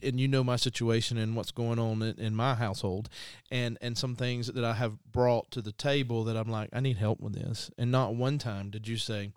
and 0.03 0.21
you 0.21 0.29
know 0.29 0.45
my 0.45 0.57
situation 0.57 1.17
and 1.19 1.35
what's 1.35 1.51
going 1.51 1.79
on 1.79 2.03
in, 2.03 2.19
in, 2.19 2.35
my 2.35 2.55
household 2.55 3.09
and 3.51 3.79
and 3.81 3.97
some 3.97 4.15
things 4.15 4.49
that 4.49 4.65
I 4.65 4.75
have 4.75 4.99
brought 5.11 5.51
to 5.53 5.63
the 5.63 5.73
table 5.73 6.25
that 6.25 6.37
I'm 6.37 6.51
like 6.51 6.71
I 6.73 6.81
need 6.81 6.99
help 6.99 7.21
with 7.21 7.35
this. 7.35 7.71
And 7.79 7.91
not 7.91 8.15
one 8.15 8.39
time 8.39 8.71
did 8.71 8.87
you 8.87 8.97
say 8.97 9.33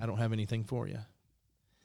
I 0.00 0.06
don't 0.06 0.18
have 0.18 0.32
anything 0.32 0.64
for 0.64 0.86
you 0.86 1.00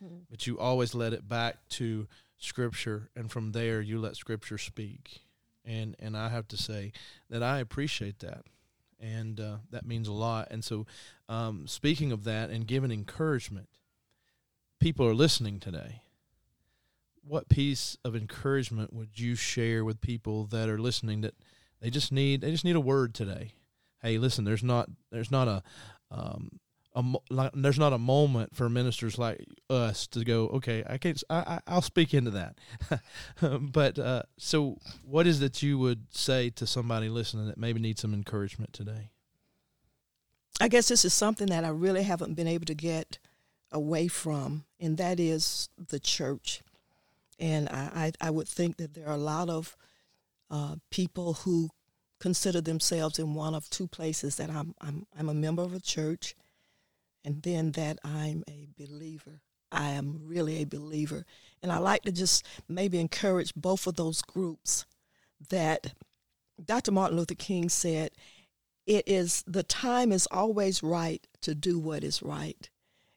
mm-hmm. 0.04 0.18
but 0.30 0.46
you 0.46 0.60
always 0.60 0.94
led 0.94 1.13
it 1.13 1.28
back 1.28 1.58
to 1.70 2.08
scripture 2.38 3.10
and 3.16 3.32
from 3.32 3.52
there 3.52 3.82
you 3.82 4.00
let 4.00 4.16
scripture 4.16 4.58
speak. 4.58 5.22
And 5.66 5.96
and 6.00 6.18
I 6.18 6.30
have 6.30 6.48
to 6.50 6.58
say 6.58 6.92
that 7.30 7.42
I 7.42 7.60
appreciate 7.60 8.20
that 8.20 8.44
and 9.04 9.39
uh, 9.39 9.58
that 9.70 9.86
means 9.86 10.08
a 10.08 10.13
lot. 10.13 10.48
And 10.50 10.63
so, 10.63 10.86
um, 11.28 11.68
speaking 11.68 12.12
of 12.12 12.24
that 12.24 12.50
and 12.50 12.66
giving 12.66 12.92
encouragement, 12.92 13.68
people 14.80 15.06
are 15.06 15.13
listening 15.13 15.60
today. 15.60 16.02
What 17.26 17.50
piece 17.50 17.98
of 18.04 18.16
encouragement 18.16 18.94
would 18.94 19.20
you 19.20 19.36
share 19.36 19.84
with 19.86 20.02
people 20.02 20.46
that 20.48 20.70
are 20.70 20.80
listening 20.80 21.22
that 21.22 21.36
they 21.82 21.89
just 21.89 22.12
need 22.12 22.42
they 22.42 22.52
just 22.52 22.66
need 22.66 22.76
a 22.76 22.82
word 22.82 23.13
today? 23.13 23.54
Hey, 24.02 24.18
listen, 24.18 24.46
there's 24.46 24.63
not 24.63 24.89
there's 25.12 25.32
not 25.32 25.48
a 25.48 25.63
um, 26.12 26.60
a, 26.96 27.04
like, 27.30 27.52
there's 27.54 27.80
not 27.80 27.94
a 27.94 27.98
moment 27.98 28.56
for 28.56 28.70
ministers 28.70 29.18
like 29.18 29.46
us 29.70 30.08
to 30.08 30.24
go, 30.24 30.48
okay, 30.48 30.84
I 30.88 30.98
can't, 30.98 31.22
I, 31.30 31.60
I 31.66 31.74
will 31.76 31.82
speak 31.82 32.14
into 32.14 32.32
that. 32.32 32.58
but 33.62 33.98
uh, 33.98 34.24
so, 34.38 34.78
what 35.04 35.28
is 35.28 35.40
that 35.40 35.64
you 35.64 35.78
would 35.80 36.16
say 36.16 36.50
to 36.52 36.68
somebody 36.68 37.10
listening 37.10 37.48
that 37.48 37.58
maybe 37.58 37.80
needs 37.80 38.02
some 38.02 38.14
encouragement 38.14 38.74
today? 38.74 39.10
I 40.62 40.68
guess 40.68 40.88
this 40.88 41.04
is 41.04 41.14
something 41.14 41.48
that 41.48 41.64
I 41.64 41.70
really 41.70 42.04
haven't 42.04 42.36
been 42.36 42.48
able 42.48 42.66
to 42.66 42.76
get 42.76 43.18
away 43.72 44.08
from, 44.08 44.66
and 44.80 44.98
that 44.98 45.20
is 45.20 45.70
the 45.90 46.00
church. 46.00 46.62
And 47.40 47.68
I, 47.70 48.12
I, 48.22 48.28
I 48.28 48.30
would 48.30 48.48
think 48.48 48.78
that 48.78 48.94
there 48.94 49.08
are 49.08 49.16
a 49.16 49.18
lot 49.18 49.50
of 49.50 49.76
uh, 50.52 50.76
people 50.92 51.34
who 51.34 51.70
consider 52.20 52.62
themselves 52.62 53.18
in 53.18 53.34
one 53.34 53.56
of 53.56 53.70
two 53.70 53.88
places 53.88 54.36
that 54.36 54.50
I'm, 54.50 54.76
I'm, 54.80 55.08
I'm 55.18 55.28
a 55.28 55.34
member 55.34 55.64
of 55.64 55.74
a 55.74 55.80
church 55.80 56.36
and 57.24 57.42
then 57.42 57.72
that 57.72 58.00
I'm 58.04 58.44
a 58.50 58.68
believer. 58.78 59.42
I 59.72 59.92
am 59.92 60.20
really 60.24 60.62
a 60.62 60.66
believer. 60.66 61.26
And 61.62 61.72
I 61.72 61.78
like 61.80 62.04
to 62.04 62.12
just 62.12 62.46
maybe 62.70 63.00
encourage 63.00 63.56
both 63.56 63.88
of 63.88 63.96
those 63.96 64.22
groups 64.22 64.86
that 65.50 65.94
Dr. 66.64 66.92
Martin 66.92 67.18
Luther 67.18 67.36
King 67.36 67.70
said, 67.70 68.12
it 68.86 69.08
is 69.08 69.44
the 69.48 69.64
time 69.64 70.12
is 70.12 70.28
always 70.30 70.84
right 70.84 71.26
to 71.42 71.56
do 71.56 71.80
what 71.80 72.04
is 72.04 72.22
right. 72.22 72.70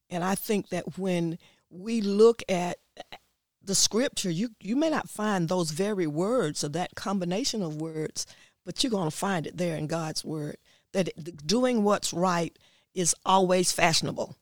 And 0.09 0.23
I 0.23 0.35
think 0.35 0.69
that 0.69 0.99
when 0.99 1.39
we 1.69 2.01
look 2.01 2.43
at 2.49 2.79
the 3.63 3.75
scripture, 3.75 4.31
you, 4.31 4.51
you 4.61 4.77
may 4.77 4.91
not 4.91 5.11
find 5.11 5.49
those 5.49 5.73
very 5.73 6.07
words 6.07 6.63
or 6.63 6.69
that 6.69 6.95
combination 6.95 7.63
of 7.63 7.81
words, 7.81 8.27
but 8.65 8.83
you're 8.83 8.91
going 8.91 9.11
to 9.11 9.17
find 9.17 9.47
it 9.47 9.57
there 9.57 9.77
in 9.77 9.89
God's 9.89 10.25
word. 10.25 10.57
That 10.93 11.47
doing 11.47 11.83
what's 11.83 12.13
right 12.13 12.57
is 12.97 13.15
always 13.25 13.71
fashionable. 13.71 14.35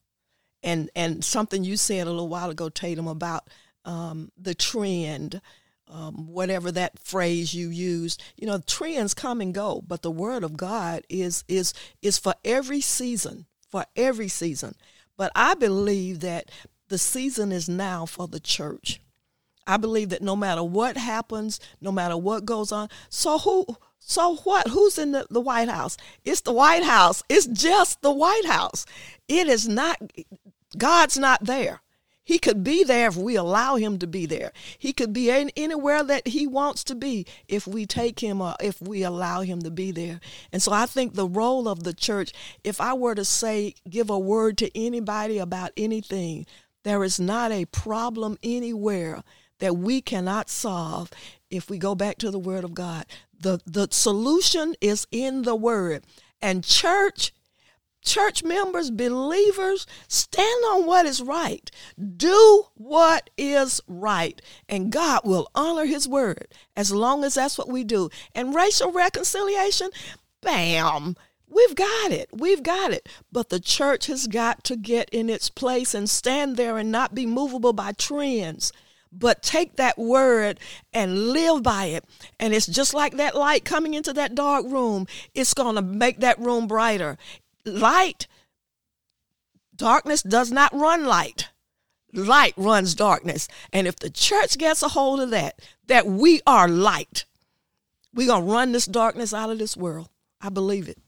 And 0.63 0.89
and 0.97 1.23
something 1.23 1.65
you 1.65 1.77
said 1.77 2.07
a 2.07 2.11
little 2.11 2.29
while 2.29 2.49
ago, 2.49 2.71
Tatum, 2.71 3.07
about 3.07 3.51
um, 3.85 4.33
the 4.39 4.55
trend, 4.55 5.43
um, 5.89 6.27
whatever 6.29 6.73
that 6.73 6.99
phrase 6.99 7.53
you 7.53 7.69
used. 7.69 8.23
You 8.37 8.47
know, 8.47 8.59
trends 8.59 9.13
come 9.13 9.43
and 9.43 9.53
go, 9.53 9.83
but 9.87 10.01
the 10.01 10.11
word 10.11 10.43
of 10.43 10.57
God 10.57 11.03
is 11.11 11.45
is 11.49 11.75
is 12.01 12.17
for 12.17 12.35
every 12.45 12.81
season, 12.81 13.45
for 13.71 13.85
every 13.95 14.29
season. 14.29 14.75
But 15.19 15.33
I 15.35 15.55
believe 15.55 16.21
that 16.21 16.51
the 16.89 16.99
season 16.99 17.53
is 17.53 17.69
now 17.69 18.07
for 18.07 18.27
the 18.27 18.41
church. 18.41 19.01
I 19.67 19.77
believe 19.77 20.11
that 20.11 20.23
no 20.23 20.37
matter 20.37 20.63
what 20.63 20.97
happens, 20.97 21.59
no 21.81 21.91
matter 21.91 22.17
what 22.17 22.45
goes 22.45 22.73
on, 22.73 22.89
so 23.09 23.39
who 23.39 23.67
so 24.07 24.37
what? 24.37 24.69
Who's 24.69 24.99
in 24.99 25.13
the, 25.13 25.27
the 25.31 25.41
White 25.41 25.69
House? 25.69 25.97
It's 26.25 26.43
the 26.43 26.53
White 26.53 26.83
House. 26.83 27.23
It's 27.29 27.47
just 27.47 28.03
the 28.03 28.13
White 28.13 28.45
House. 28.45 28.85
It 29.29 29.47
is 29.49 29.67
not, 29.67 29.99
God's 30.77 31.19
not 31.19 31.45
there. 31.45 31.81
He 32.23 32.39
could 32.39 32.63
be 32.63 32.85
there 32.85 33.09
if 33.09 33.17
we 33.17 33.35
allow 33.35 33.77
him 33.77 33.99
to 33.99 34.07
be 34.07 34.27
there. 34.27 34.53
He 34.79 34.93
could 34.93 35.13
be 35.13 35.31
in, 35.31 35.51
anywhere 35.57 36.03
that 36.05 36.29
he 36.29 36.47
wants 36.47 36.85
to 36.85 36.95
be 36.95 37.27
if 37.49 37.67
we 37.67 37.87
take 37.87 38.21
him 38.21 38.41
or 38.41 38.55
if 38.61 38.81
we 38.81 39.03
allow 39.03 39.41
him 39.41 39.61
to 39.63 39.71
be 39.71 39.91
there. 39.91 40.21
And 40.53 40.63
so 40.63 40.73
I 40.73 40.87
think 40.87 41.15
the 41.15 41.29
role 41.29 41.67
of 41.67 41.83
the 41.83 41.95
church, 41.95 42.33
if 42.63 42.81
I 42.81 42.93
were 42.95 43.15
to 43.15 43.25
say, 43.25 43.75
give 43.89 44.11
a 44.11 44.19
word 44.19 44.59
to 44.59 44.79
anybody 44.79 45.39
about 45.39 45.73
anything, 45.77 46.47
there 46.83 47.05
is 47.05 47.19
not 47.19 47.53
a 47.53 47.65
problem 47.67 48.39
anywhere 48.43 49.23
that 49.61 49.77
we 49.77 50.01
cannot 50.01 50.51
solve 50.51 51.11
if 51.51 51.71
we 51.71 51.79
go 51.79 51.95
back 51.95 52.19
to 52.19 52.31
the 52.31 52.39
Word 52.39 52.65
of 52.65 52.75
God. 52.75 53.07
The, 53.45 53.61
the 53.67 53.89
solution 53.91 54.75
is 54.81 55.07
in 55.11 55.43
the 55.43 55.55
Word. 55.55 56.07
And 56.41 56.65
church, 56.65 57.31
church 58.03 58.43
members, 58.43 58.91
believers, 58.91 59.87
stand 60.09 60.65
on 60.65 60.87
what 60.87 61.05
is 61.05 61.21
right. 61.21 61.71
Do 62.17 62.69
what 62.73 63.29
is 63.37 63.83
right. 63.87 64.41
And 64.67 64.91
God 64.91 65.21
will 65.25 65.51
honor 65.55 65.85
His 65.85 66.09
Word 66.09 66.49
as 66.75 66.91
long 66.91 67.23
as 67.23 67.35
that's 67.35 67.59
what 67.59 67.69
we 67.69 67.85
do. 67.85 68.09
And 68.35 68.55
racial 68.55 68.91
reconciliation, 68.91 69.91
bam. 70.41 71.15
We've 71.47 71.75
got 71.75 72.13
it. 72.13 72.31
We've 72.33 72.63
got 72.63 72.93
it. 72.93 73.07
But 73.31 73.51
the 73.51 73.61
church 73.61 74.07
has 74.07 74.27
got 74.27 74.65
to 74.65 74.75
get 74.75 75.11
in 75.11 75.29
its 75.29 75.51
place 75.51 75.93
and 75.93 76.09
stand 76.09 76.57
there 76.57 76.79
and 76.79 76.91
not 76.91 77.15
be 77.15 77.27
movable 77.27 77.75
by 77.75 77.93
trends 77.93 78.73
but 79.19 79.43
take 79.43 79.77
that 79.77 79.99
word 79.99 80.59
and 80.93 81.29
live 81.29 81.63
by 81.63 81.87
it. 81.87 82.05
And 82.39 82.53
it's 82.53 82.67
just 82.67 82.95
like 82.95 83.17
that 83.17 83.35
light 83.35 83.65
coming 83.65 83.95
into 83.95 84.13
that 84.15 84.35
dark 84.35 84.67
room, 84.67 85.07
it's 85.35 85.55
going 85.55 85.77
to 85.77 85.83
make 85.83 86.21
that 86.21 86.39
room 86.39 86.67
brighter. 86.67 87.17
Light, 87.65 88.27
darkness 89.75 90.23
does 90.23 90.51
not 90.51 90.75
run 90.75 91.05
light. 91.05 91.49
Light 92.13 92.55
runs 92.57 92.95
darkness. 92.95 93.49
And 93.73 93.87
if 93.87 93.97
the 93.97 94.11
church 94.11 94.59
gets 94.59 94.83
a 94.83 94.89
hold 94.89 95.21
of 95.21 95.31
that, 95.31 95.61
that 95.87 96.07
we 96.07 96.41
are 96.47 96.69
light, 96.69 97.25
we're 98.13 98.29
going 98.29 98.47
to 98.47 98.53
run 98.53 98.73
this 98.73 98.87
darkness 98.87 99.35
out 99.35 99.51
of 99.51 99.59
this 99.59 99.77
world. 99.77 100.09
I 100.41 100.49
believe 100.49 100.89
it. 100.89 100.99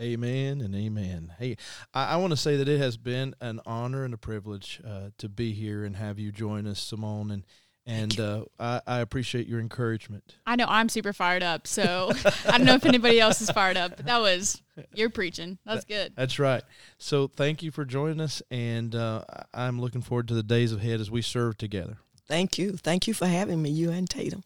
Amen 0.00 0.62
and 0.62 0.74
amen. 0.74 1.34
Hey, 1.38 1.56
I, 1.92 2.14
I 2.14 2.16
want 2.16 2.30
to 2.30 2.36
say 2.36 2.56
that 2.56 2.68
it 2.68 2.78
has 2.78 2.96
been 2.96 3.34
an 3.40 3.60
honor 3.66 4.04
and 4.04 4.14
a 4.14 4.18
privilege 4.18 4.80
uh, 4.86 5.10
to 5.18 5.28
be 5.28 5.52
here 5.52 5.84
and 5.84 5.96
have 5.96 6.18
you 6.18 6.32
join 6.32 6.66
us, 6.66 6.80
Simone, 6.80 7.30
and 7.30 7.44
and 7.86 8.20
uh, 8.20 8.44
I, 8.58 8.80
I, 8.86 8.98
appreciate 9.00 9.48
your 9.48 9.58
encouragement. 9.58 10.36
I 10.46 10.54
know 10.56 10.66
I'm 10.68 10.88
super 10.88 11.12
fired 11.12 11.42
up, 11.42 11.66
so 11.66 12.12
I 12.46 12.58
don't 12.58 12.64
know 12.64 12.74
if 12.74 12.86
anybody 12.86 13.18
else 13.18 13.40
is 13.40 13.50
fired 13.50 13.76
up, 13.76 13.96
but 13.96 14.06
that 14.06 14.20
was 14.20 14.62
you're 14.94 15.10
preaching. 15.10 15.58
That's 15.64 15.84
good. 15.84 16.12
That's 16.14 16.38
right. 16.38 16.62
So 16.98 17.26
thank 17.26 17.62
you 17.62 17.70
for 17.70 17.84
joining 17.84 18.20
us, 18.20 18.42
and 18.50 18.94
uh, 18.94 19.24
I'm 19.52 19.80
looking 19.80 20.02
forward 20.02 20.28
to 20.28 20.34
the 20.34 20.42
days 20.42 20.72
ahead 20.72 21.00
as 21.00 21.10
we 21.10 21.22
serve 21.22 21.56
together. 21.56 21.98
Thank 22.28 22.58
you. 22.58 22.76
Thank 22.76 23.08
you 23.08 23.14
for 23.14 23.26
having 23.26 23.60
me, 23.60 23.70
you 23.70 23.90
and 23.90 24.08
Tatum. 24.08 24.44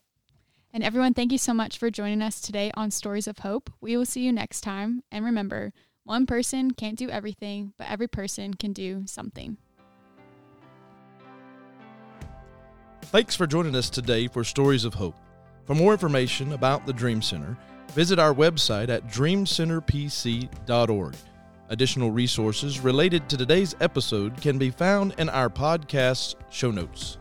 And 0.74 0.82
everyone, 0.82 1.14
thank 1.14 1.30
you 1.30 1.38
so 1.38 1.54
much 1.54 1.78
for 1.78 1.88
joining 1.88 2.20
us 2.20 2.40
today 2.40 2.72
on 2.74 2.90
Stories 2.90 3.28
of 3.28 3.38
Hope. 3.38 3.70
We 3.80 3.96
will 3.96 4.04
see 4.04 4.22
you 4.22 4.32
next 4.32 4.62
time. 4.62 5.04
And 5.12 5.24
remember, 5.24 5.72
one 6.02 6.26
person 6.26 6.72
can't 6.72 6.98
do 6.98 7.08
everything, 7.08 7.74
but 7.78 7.88
every 7.88 8.08
person 8.08 8.54
can 8.54 8.72
do 8.72 9.04
something. 9.06 9.56
Thanks 13.02 13.36
for 13.36 13.46
joining 13.46 13.76
us 13.76 13.88
today 13.88 14.26
for 14.26 14.42
Stories 14.42 14.84
of 14.84 14.94
Hope. 14.94 15.14
For 15.64 15.76
more 15.76 15.92
information 15.92 16.54
about 16.54 16.86
the 16.86 16.92
Dream 16.92 17.22
Center, 17.22 17.56
visit 17.92 18.18
our 18.18 18.34
website 18.34 18.88
at 18.88 19.06
dreamcenterpc.org. 19.06 21.14
Additional 21.68 22.10
resources 22.10 22.80
related 22.80 23.28
to 23.28 23.36
today's 23.36 23.76
episode 23.80 24.42
can 24.42 24.58
be 24.58 24.70
found 24.70 25.14
in 25.18 25.28
our 25.28 25.48
podcast 25.48 26.34
show 26.50 26.72
notes. 26.72 27.18